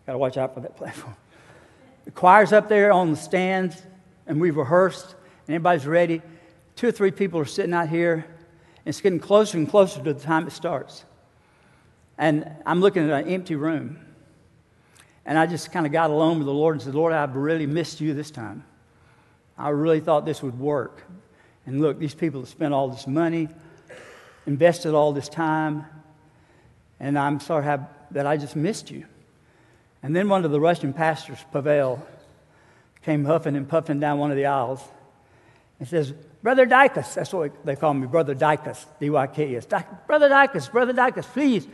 gotta 0.06 0.18
watch 0.18 0.36
out 0.36 0.54
for 0.54 0.60
that 0.60 0.76
platform. 0.78 1.16
The 2.04 2.10
choir's 2.10 2.52
up 2.52 2.68
there 2.68 2.92
on 2.92 3.10
the 3.10 3.16
stands, 3.16 3.82
and 4.26 4.40
we've 4.40 4.56
rehearsed, 4.56 5.14
and 5.46 5.54
everybody's 5.54 5.86
ready. 5.86 6.22
Two 6.76 6.88
or 6.88 6.92
three 6.92 7.10
people 7.10 7.40
are 7.40 7.46
sitting 7.46 7.72
out 7.72 7.88
here, 7.88 8.14
and 8.14 8.86
it's 8.86 9.00
getting 9.00 9.18
closer 9.18 9.58
and 9.58 9.68
closer 9.68 10.02
to 10.02 10.12
the 10.12 10.20
time 10.20 10.46
it 10.46 10.52
starts. 10.52 11.04
And 12.18 12.50
I'm 12.64 12.80
looking 12.80 13.10
at 13.10 13.24
an 13.24 13.28
empty 13.28 13.56
room. 13.56 13.98
And 15.24 15.36
I 15.36 15.46
just 15.46 15.72
kind 15.72 15.84
of 15.86 15.92
got 15.92 16.10
alone 16.10 16.38
with 16.38 16.46
the 16.46 16.54
Lord 16.54 16.76
and 16.76 16.82
said, 16.82 16.94
Lord, 16.94 17.12
I've 17.12 17.34
really 17.34 17.66
missed 17.66 18.00
you 18.00 18.14
this 18.14 18.30
time. 18.30 18.64
I 19.58 19.70
really 19.70 20.00
thought 20.00 20.24
this 20.24 20.42
would 20.42 20.58
work. 20.58 21.02
And 21.66 21.80
look, 21.80 21.98
these 21.98 22.14
people 22.14 22.40
have 22.40 22.48
spent 22.48 22.72
all 22.72 22.88
this 22.88 23.06
money, 23.06 23.48
invested 24.46 24.94
all 24.94 25.12
this 25.12 25.28
time, 25.28 25.84
and 27.00 27.18
I'm 27.18 27.40
sorry 27.40 27.78
that 28.12 28.26
I 28.26 28.36
just 28.36 28.56
missed 28.56 28.90
you. 28.90 29.04
And 30.02 30.14
then 30.14 30.28
one 30.28 30.44
of 30.44 30.50
the 30.50 30.60
Russian 30.60 30.92
pastors, 30.92 31.38
Pavel, 31.52 32.06
came 33.02 33.24
huffing 33.24 33.56
and 33.56 33.68
puffing 33.68 34.00
down 34.00 34.18
one 34.18 34.30
of 34.30 34.36
the 34.36 34.46
aisles 34.46 34.80
and 35.78 35.88
says, 35.88 36.12
Brother 36.42 36.66
Dykus, 36.66 37.14
that's 37.14 37.32
what 37.32 37.64
they 37.64 37.76
call 37.76 37.94
me, 37.94 38.06
Brother 38.06 38.34
Dykus, 38.34 38.84
D 39.00 39.10
Y 39.10 39.26
K 39.26 39.56
S. 39.56 39.66
Brother 40.06 40.28
Dykus, 40.28 40.70
Brother 40.70 40.92
Dykus, 40.92 41.24
please, 41.24 41.66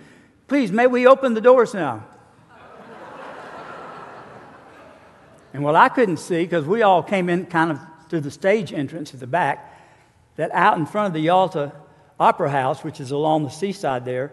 please, 0.49 0.73
may 0.73 0.87
we 0.87 1.07
open 1.07 1.35
the 1.35 1.41
doors 1.41 1.75
now? 1.75 2.05
And 5.53 5.63
well, 5.63 5.77
I 5.77 5.89
couldn't 5.89 6.17
see, 6.17 6.45
because 6.45 6.65
we 6.65 6.83
all 6.83 7.03
came 7.03 7.29
in 7.29 7.47
kind 7.47 7.71
of 7.71 7.79
through 8.09 8.21
the 8.21 8.31
stage 8.31 8.73
entrance 8.73 9.13
at 9.15 9.21
the 9.21 9.27
back, 9.27 9.69
that 10.37 10.51
out 10.53 10.79
in 10.79 10.87
front 10.87 11.09
of 11.09 11.13
the 11.13 11.21
Yalta 11.21 11.73
Opera 12.19 12.51
House, 12.51 12.83
which 12.83 13.01
is 13.01 13.11
along 13.11 13.45
the 13.45 13.51
seaside 13.51 14.05
there, 14.05 14.33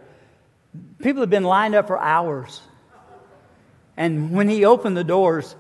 people 1.00 1.22
had 1.22 1.30
been 1.30 1.44
lined 1.44 1.76
up 1.76 1.88
for 1.88 2.00
hours. 2.00 2.62
And 3.98 4.32
when 4.32 4.48
he 4.48 4.64
opened 4.64 4.96
the 4.96 5.04
doors, 5.04 5.56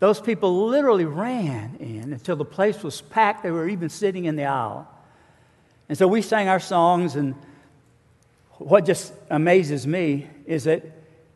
those 0.00 0.20
people 0.20 0.66
literally 0.66 1.04
ran 1.04 1.76
in 1.78 2.12
until 2.12 2.34
the 2.34 2.44
place 2.44 2.82
was 2.82 3.00
packed. 3.00 3.42
They 3.42 3.50
were 3.50 3.68
even 3.68 3.90
sitting 3.90 4.24
in 4.24 4.34
the 4.34 4.46
aisle. 4.46 4.88
And 5.88 5.98
so 5.98 6.08
we 6.08 6.22
sang 6.22 6.48
our 6.48 6.60
songs, 6.60 7.16
and 7.16 7.34
what 8.58 8.86
just 8.86 9.12
amazes 9.28 9.86
me 9.86 10.28
is 10.46 10.64
that 10.64 10.84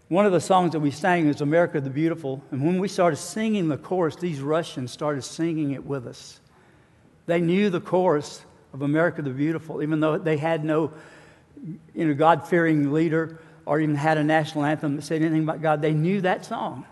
one 0.08 0.26
of 0.26 0.32
the 0.32 0.40
songs 0.40 0.72
that 0.72 0.80
we 0.80 0.90
sang 0.90 1.28
is 1.28 1.40
America 1.40 1.80
the 1.80 1.90
Beautiful. 1.90 2.42
And 2.50 2.64
when 2.64 2.78
we 2.78 2.88
started 2.88 3.16
singing 3.16 3.68
the 3.68 3.78
chorus, 3.78 4.16
these 4.16 4.40
Russians 4.40 4.92
started 4.92 5.22
singing 5.22 5.70
it 5.72 5.84
with 5.84 6.06
us. 6.06 6.40
They 7.26 7.40
knew 7.40 7.70
the 7.70 7.80
chorus 7.80 8.44
of 8.74 8.82
America 8.82 9.22
the 9.22 9.30
Beautiful, 9.30 9.82
even 9.82 10.00
though 10.00 10.18
they 10.18 10.36
had 10.36 10.64
no 10.64 10.92
you 11.94 12.06
know, 12.06 12.14
God 12.14 12.46
fearing 12.46 12.92
leader 12.92 13.40
or 13.64 13.80
even 13.80 13.94
had 13.94 14.18
a 14.18 14.24
national 14.24 14.64
anthem 14.64 14.96
that 14.96 15.02
said 15.02 15.22
anything 15.22 15.44
about 15.44 15.62
God. 15.62 15.80
They 15.80 15.94
knew 15.94 16.20
that 16.20 16.44
song. 16.44 16.84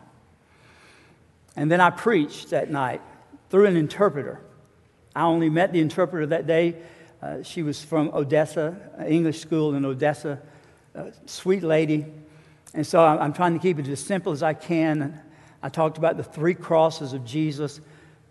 And 1.55 1.71
then 1.71 1.83
I 1.83 1.91
preached 1.91 2.51
that 2.51 2.71
night 2.71 3.03
through 3.51 3.67
an 3.67 3.77
interpreter. 3.77 4.41
I 5.15 5.25
only 5.25 5.51
met 5.51 5.75
the 5.75 5.81
interpreter 5.81 6.27
that 6.27 6.47
day. 6.47 6.77
Uh, 7.21 7.43
she 7.43 7.63
was 7.63 7.85
from 7.85 8.09
Odessa, 8.15 8.75
English 9.07 9.41
school 9.41 9.75
in 9.75 9.85
Odessa, 9.85 10.41
sweet 11.27 11.63
lady. 11.63 12.07
And 12.75 12.87
so 12.87 13.05
I'm 13.05 13.33
trying 13.33 13.53
to 13.53 13.59
keep 13.59 13.79
it 13.79 13.89
as 13.89 14.01
simple 14.01 14.33
as 14.33 14.43
I 14.43 14.55
can. 14.55 15.21
I 15.63 15.69
talked 15.69 15.99
about 15.99 16.17
the 16.17 16.25
three 16.25 16.55
crosses 16.55 17.13
of 17.13 17.25
Jesus 17.25 17.81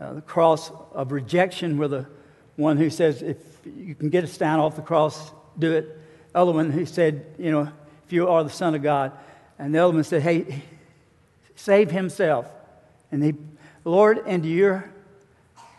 uh, 0.02 0.14
the 0.14 0.22
cross 0.22 0.72
of 0.94 1.12
rejection, 1.12 1.78
where 1.78 1.88
the 1.88 2.08
one 2.56 2.76
who 2.76 2.90
says, 2.90 3.22
if 3.22 3.38
you 3.66 3.94
can 3.94 4.10
get 4.10 4.24
us 4.24 4.36
down 4.36 4.60
off 4.60 4.76
the 4.76 4.82
cross, 4.82 5.32
do 5.60 5.74
it. 5.74 5.86
The 6.34 6.40
other 6.40 6.52
one 6.52 6.72
who 6.72 6.88
said, 6.88 7.24
you 7.38 7.52
know, 7.52 7.72
if 8.06 8.12
you 8.12 8.28
are 8.28 8.44
the 8.44 8.50
Son 8.50 8.74
of 8.74 8.82
God. 8.82 9.12
And 9.60 9.76
the 9.76 9.80
other 9.80 9.94
one 9.94 10.04
said, 10.04 10.24
hey, 10.24 10.64
save 11.56 11.92
himself. 11.92 12.48
And 13.12 13.24
he, 13.24 13.36
Lord, 13.86 14.26
into 14.26 14.48
your, 14.48 14.92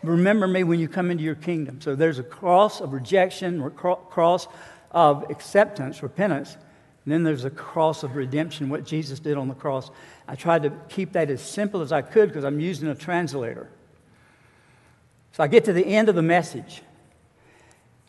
remember 0.03 0.47
me 0.47 0.63
when 0.63 0.79
you 0.79 0.87
come 0.87 1.11
into 1.11 1.25
your 1.25 1.35
kingdom. 1.35 1.81
So 1.81 1.93
there's 1.93 2.19
a 2.19 2.23
cross 2.23 2.79
of 2.79 2.93
rejection, 2.93 3.69
cross 3.71 4.47
of 4.91 5.29
acceptance, 5.31 6.01
repentance. 6.01 6.55
And 7.05 7.13
then 7.13 7.23
there's 7.23 7.45
a 7.45 7.49
cross 7.49 8.03
of 8.03 8.15
redemption, 8.15 8.69
what 8.69 8.85
Jesus 8.85 9.19
did 9.19 9.37
on 9.37 9.49
the 9.49 9.53
cross. 9.55 9.91
I 10.27 10.35
tried 10.35 10.63
to 10.63 10.71
keep 10.87 11.13
that 11.13 11.29
as 11.29 11.41
simple 11.41 11.81
as 11.81 11.91
I 11.91 12.01
could 12.01 12.29
because 12.29 12.45
I'm 12.45 12.59
using 12.59 12.87
a 12.87 12.95
translator. 12.95 13.69
So 15.33 15.43
I 15.43 15.47
get 15.47 15.65
to 15.65 15.73
the 15.73 15.85
end 15.85 16.09
of 16.09 16.15
the 16.15 16.21
message. 16.21 16.81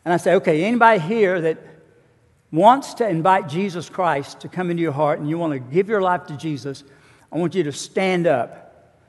And 0.05 0.15
I 0.15 0.19
say, 0.19 0.35
okay, 0.35 0.65
anybody 0.65 1.01
here 1.01 1.41
that 1.41 1.59
wants 2.53 2.95
to 2.95 3.09
invite 3.09 3.49
Jesus 3.49 3.89
Christ 3.89 4.41
to 4.41 4.49
come 4.49 4.71
into 4.71 4.83
your 4.83 4.93
heart 4.93 5.19
and 5.19 5.29
you 5.29 5.39
want 5.39 5.55
to 5.55 5.59
give 5.59 5.89
your 5.89 6.03
life 6.03 6.27
to 6.27 6.37
Jesus, 6.37 6.85
I 7.33 7.39
want 7.39 7.55
you 7.55 7.65
to 7.65 7.73
stand 7.73 8.29
up. 8.29 9.01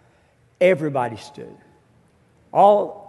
Everybody 0.60 1.17
stood. 1.17 1.56
All 2.52 3.06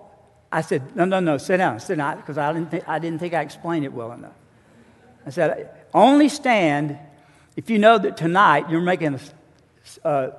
I 0.51 0.61
said, 0.61 0.97
no, 0.97 1.05
no, 1.05 1.21
no, 1.21 1.39
sit 1.39 1.57
down, 1.59 1.81
sit 1.81 1.97
down, 1.97 2.17
because 2.17 2.39
I 2.39 2.53
didn't 2.53 2.71
think 2.71 2.89
I 2.89 2.99
didn't 2.99 3.19
think 3.19 3.35
I 3.35 3.43
explained 3.43 3.85
it 3.85 3.93
well 3.93 4.13
enough. 4.13 4.35
I 5.25 5.31
said, 5.31 5.71
only 5.97 6.29
stand 6.29 6.99
if 7.57 7.71
you 7.71 7.79
know 7.79 7.97
that 7.97 8.17
tonight 8.17 8.71
you're 8.71 8.81
making 8.83 9.19
a, 10.05 10.07
uh, 10.07 10.31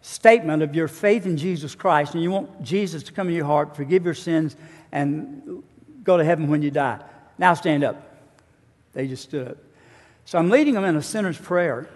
statement 0.00 0.62
of 0.62 0.74
your 0.74 0.88
faith 0.88 1.26
in 1.26 1.36
Jesus 1.36 1.74
Christ 1.74 2.14
and 2.14 2.22
you 2.22 2.30
want 2.30 2.62
Jesus 2.62 3.04
to 3.04 3.12
come 3.12 3.28
in 3.28 3.34
your 3.34 3.44
heart, 3.44 3.76
forgive 3.76 4.04
your 4.04 4.14
sins, 4.14 4.56
and 4.90 5.62
go 6.02 6.16
to 6.16 6.24
heaven 6.24 6.48
when 6.48 6.62
you 6.62 6.70
die. 6.70 6.98
Now 7.38 7.54
stand 7.54 7.84
up. 7.84 7.96
They 8.94 9.06
just 9.06 9.22
stood 9.22 9.48
up. 9.48 9.56
So 10.24 10.38
I'm 10.38 10.50
leading 10.50 10.74
them 10.74 10.84
in 10.84 10.96
a 10.96 11.02
sinner's 11.02 11.38
prayer. 11.38 11.88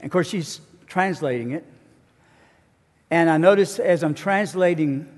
And 0.00 0.06
of 0.06 0.10
course, 0.10 0.28
she's 0.28 0.60
translating 0.86 1.52
it. 1.52 1.64
And 3.10 3.30
I 3.30 3.38
notice 3.38 3.78
as 3.78 4.04
I'm 4.04 4.14
translating 4.14 5.08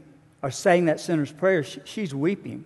or 0.42 0.50
saying 0.50 0.86
that 0.86 1.00
sinner's 1.00 1.32
prayer, 1.32 1.62
she's 1.62 2.14
weeping. 2.14 2.64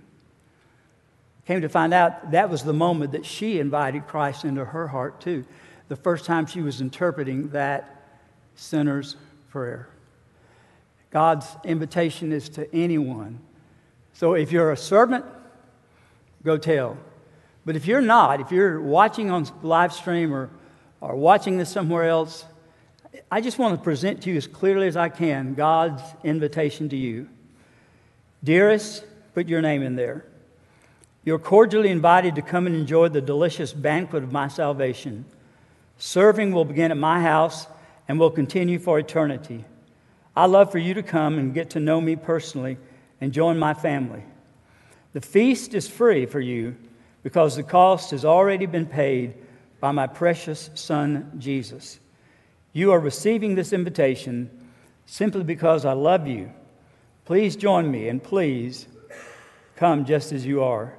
Came 1.46 1.60
to 1.62 1.68
find 1.68 1.92
out 1.92 2.30
that 2.30 2.50
was 2.50 2.62
the 2.62 2.72
moment 2.72 3.12
that 3.12 3.26
she 3.26 3.58
invited 3.58 4.06
Christ 4.06 4.44
into 4.44 4.64
her 4.64 4.88
heart, 4.88 5.20
too. 5.20 5.44
The 5.88 5.96
first 5.96 6.24
time 6.24 6.46
she 6.46 6.62
was 6.62 6.80
interpreting 6.80 7.48
that 7.50 8.04
sinner's 8.54 9.16
prayer. 9.50 9.88
God's 11.10 11.46
invitation 11.64 12.32
is 12.32 12.48
to 12.50 12.72
anyone. 12.74 13.40
So 14.12 14.34
if 14.34 14.52
you're 14.52 14.72
a 14.72 14.76
servant, 14.76 15.24
go 16.44 16.56
tell. 16.56 16.96
But 17.64 17.76
if 17.76 17.86
you're 17.86 18.00
not, 18.00 18.40
if 18.40 18.50
you're 18.50 18.80
watching 18.80 19.30
on 19.30 19.46
live 19.62 19.92
stream 19.92 20.32
or, 20.32 20.50
or 21.00 21.16
watching 21.16 21.58
this 21.58 21.70
somewhere 21.70 22.04
else, 22.08 22.44
I 23.30 23.40
just 23.40 23.58
want 23.58 23.76
to 23.76 23.82
present 23.82 24.22
to 24.22 24.30
you 24.30 24.36
as 24.36 24.46
clearly 24.46 24.86
as 24.86 24.96
I 24.96 25.08
can 25.08 25.54
God's 25.54 26.02
invitation 26.24 26.88
to 26.90 26.96
you. 26.96 27.28
Dearest, 28.42 29.04
put 29.34 29.48
your 29.48 29.60
name 29.60 29.82
in 29.82 29.96
there. 29.96 30.24
You're 31.24 31.38
cordially 31.38 31.88
invited 31.88 32.34
to 32.34 32.42
come 32.42 32.66
and 32.66 32.74
enjoy 32.74 33.08
the 33.08 33.20
delicious 33.20 33.72
banquet 33.72 34.24
of 34.24 34.32
my 34.32 34.48
salvation. 34.48 35.24
Serving 35.98 36.52
will 36.52 36.64
begin 36.64 36.90
at 36.90 36.96
my 36.96 37.20
house 37.20 37.66
and 38.08 38.18
will 38.18 38.30
continue 38.30 38.80
for 38.80 38.98
eternity. 38.98 39.64
I 40.34 40.46
love 40.46 40.72
for 40.72 40.78
you 40.78 40.94
to 40.94 41.02
come 41.02 41.38
and 41.38 41.54
get 41.54 41.70
to 41.70 41.80
know 41.80 42.00
me 42.00 42.16
personally 42.16 42.78
and 43.20 43.32
join 43.32 43.58
my 43.58 43.72
family. 43.72 44.24
The 45.12 45.20
feast 45.20 45.74
is 45.74 45.88
free 45.88 46.26
for 46.26 46.40
you 46.40 46.74
because 47.22 47.54
the 47.54 47.62
cost 47.62 48.10
has 48.10 48.24
already 48.24 48.66
been 48.66 48.86
paid 48.86 49.34
by 49.78 49.92
my 49.92 50.08
precious 50.08 50.70
Son, 50.74 51.32
Jesus. 51.38 52.00
You 52.72 52.92
are 52.92 52.98
receiving 52.98 53.54
this 53.54 53.72
invitation 53.72 54.50
simply 55.06 55.44
because 55.44 55.84
I 55.84 55.92
love 55.92 56.26
you. 56.26 56.52
Please 57.26 57.54
join 57.54 57.88
me 57.90 58.08
and 58.08 58.20
please 58.22 58.88
come 59.76 60.04
just 60.04 60.32
as 60.32 60.44
you 60.44 60.64
are. 60.64 60.94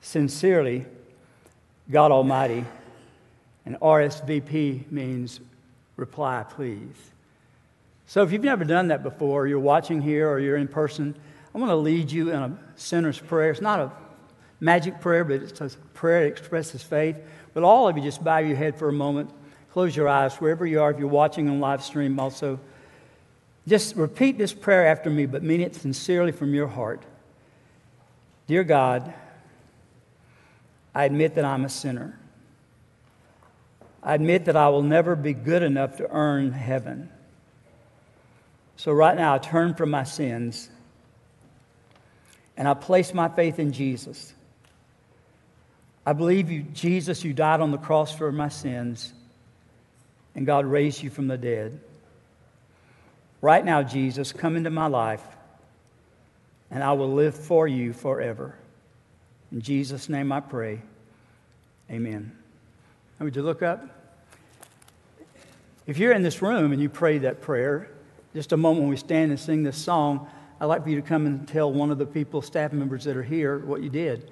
Sincerely, 0.00 0.86
God 1.90 2.10
Almighty. 2.12 2.64
And 3.66 3.76
RSVP 3.80 4.90
means 4.90 5.40
reply, 5.96 6.44
please. 6.48 7.10
So 8.06 8.22
if 8.22 8.32
you've 8.32 8.42
never 8.42 8.64
done 8.64 8.88
that 8.88 9.02
before, 9.02 9.46
you're 9.46 9.60
watching 9.60 10.00
here 10.00 10.28
or 10.28 10.40
you're 10.40 10.56
in 10.56 10.66
person, 10.66 11.14
I 11.54 11.58
want 11.58 11.70
to 11.70 11.76
lead 11.76 12.10
you 12.10 12.30
in 12.30 12.42
a 12.42 12.58
sinner's 12.76 13.18
prayer. 13.18 13.50
It's 13.50 13.60
not 13.60 13.80
a 13.80 13.92
magic 14.60 15.00
prayer, 15.00 15.24
but 15.24 15.42
it's 15.42 15.60
a 15.60 15.68
prayer 15.94 16.24
that 16.24 16.26
expresses 16.38 16.82
faith. 16.82 17.16
But 17.54 17.62
all 17.62 17.88
of 17.88 17.96
you 17.96 18.02
just 18.02 18.22
bow 18.22 18.38
your 18.38 18.56
head 18.56 18.76
for 18.76 18.88
a 18.88 18.92
moment, 18.92 19.30
close 19.72 19.94
your 19.94 20.08
eyes 20.08 20.36
wherever 20.36 20.66
you 20.66 20.80
are. 20.80 20.90
If 20.90 20.98
you're 20.98 21.08
watching 21.08 21.48
on 21.48 21.60
live 21.60 21.82
stream, 21.82 22.18
also, 22.18 22.58
just 23.68 23.96
repeat 23.96 24.38
this 24.38 24.52
prayer 24.52 24.86
after 24.86 25.10
me, 25.10 25.26
but 25.26 25.42
mean 25.42 25.60
it 25.60 25.74
sincerely 25.74 26.32
from 26.32 26.54
your 26.54 26.68
heart. 26.68 27.02
Dear 28.46 28.64
God, 28.64 29.12
I 30.94 31.04
admit 31.04 31.34
that 31.36 31.44
I'm 31.44 31.64
a 31.64 31.68
sinner. 31.68 32.18
I 34.02 34.14
admit 34.14 34.46
that 34.46 34.56
I 34.56 34.68
will 34.68 34.82
never 34.82 35.14
be 35.14 35.34
good 35.34 35.62
enough 35.62 35.98
to 35.98 36.10
earn 36.10 36.52
heaven. 36.52 37.10
So, 38.76 38.92
right 38.92 39.16
now, 39.16 39.34
I 39.34 39.38
turn 39.38 39.74
from 39.74 39.90
my 39.90 40.04
sins 40.04 40.70
and 42.56 42.68
I 42.68 42.74
place 42.74 43.14
my 43.14 43.28
faith 43.28 43.58
in 43.58 43.72
Jesus. 43.72 44.34
I 46.04 46.12
believe 46.12 46.50
you, 46.50 46.62
Jesus, 46.62 47.24
you 47.24 47.32
died 47.32 47.60
on 47.60 47.70
the 47.70 47.78
cross 47.78 48.14
for 48.14 48.32
my 48.32 48.48
sins, 48.48 49.12
and 50.34 50.44
God 50.44 50.66
raised 50.66 51.02
you 51.02 51.10
from 51.10 51.28
the 51.28 51.38
dead. 51.38 51.80
Right 53.40 53.64
now, 53.64 53.82
Jesus, 53.82 54.32
come 54.32 54.56
into 54.56 54.70
my 54.70 54.86
life, 54.86 55.24
and 56.70 56.82
I 56.82 56.92
will 56.92 57.12
live 57.14 57.34
for 57.34 57.68
you 57.68 57.92
forever. 57.92 58.54
In 59.52 59.60
Jesus' 59.60 60.08
name 60.08 60.30
I 60.32 60.40
pray. 60.40 60.80
Amen. 61.90 62.30
would 63.18 63.34
you 63.34 63.42
look 63.42 63.62
up? 63.62 63.84
If 65.86 65.98
you're 65.98 66.12
in 66.12 66.22
this 66.22 66.40
room 66.40 66.72
and 66.72 66.80
you 66.80 66.88
pray 66.88 67.18
that 67.18 67.40
prayer, 67.40 67.90
just 68.32 68.52
a 68.52 68.56
moment 68.56 68.82
when 68.82 68.90
we 68.90 68.96
stand 68.96 69.32
and 69.32 69.40
sing 69.40 69.64
this 69.64 69.76
song, 69.76 70.28
I'd 70.60 70.66
like 70.66 70.84
for 70.84 70.90
you 70.90 71.00
to 71.00 71.06
come 71.06 71.26
and 71.26 71.48
tell 71.48 71.72
one 71.72 71.90
of 71.90 71.98
the 71.98 72.06
people, 72.06 72.42
staff 72.42 72.72
members 72.72 73.04
that 73.04 73.16
are 73.16 73.24
here, 73.24 73.58
what 73.58 73.82
you 73.82 73.90
did. 73.90 74.30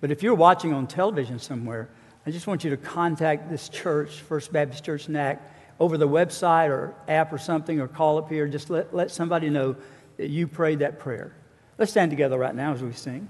But 0.00 0.10
if 0.10 0.22
you're 0.22 0.34
watching 0.34 0.74
on 0.74 0.86
television 0.86 1.38
somewhere, 1.38 1.88
I 2.26 2.30
just 2.30 2.46
want 2.46 2.62
you 2.62 2.70
to 2.70 2.76
contact 2.76 3.48
this 3.48 3.70
church, 3.70 4.20
First 4.20 4.52
Baptist 4.52 4.84
Church 4.84 5.08
NAC, 5.08 5.40
over 5.80 5.96
the 5.96 6.08
website 6.08 6.68
or 6.68 6.94
app 7.06 7.32
or 7.32 7.38
something, 7.38 7.80
or 7.80 7.88
call 7.88 8.18
up 8.18 8.28
here. 8.28 8.46
Just 8.48 8.68
let, 8.68 8.94
let 8.94 9.10
somebody 9.10 9.48
know 9.48 9.76
that 10.18 10.28
you 10.28 10.46
prayed 10.46 10.80
that 10.80 10.98
prayer. 10.98 11.32
Let's 11.78 11.92
stand 11.92 12.10
together 12.10 12.36
right 12.36 12.54
now 12.54 12.74
as 12.74 12.82
we 12.82 12.92
sing. 12.92 13.28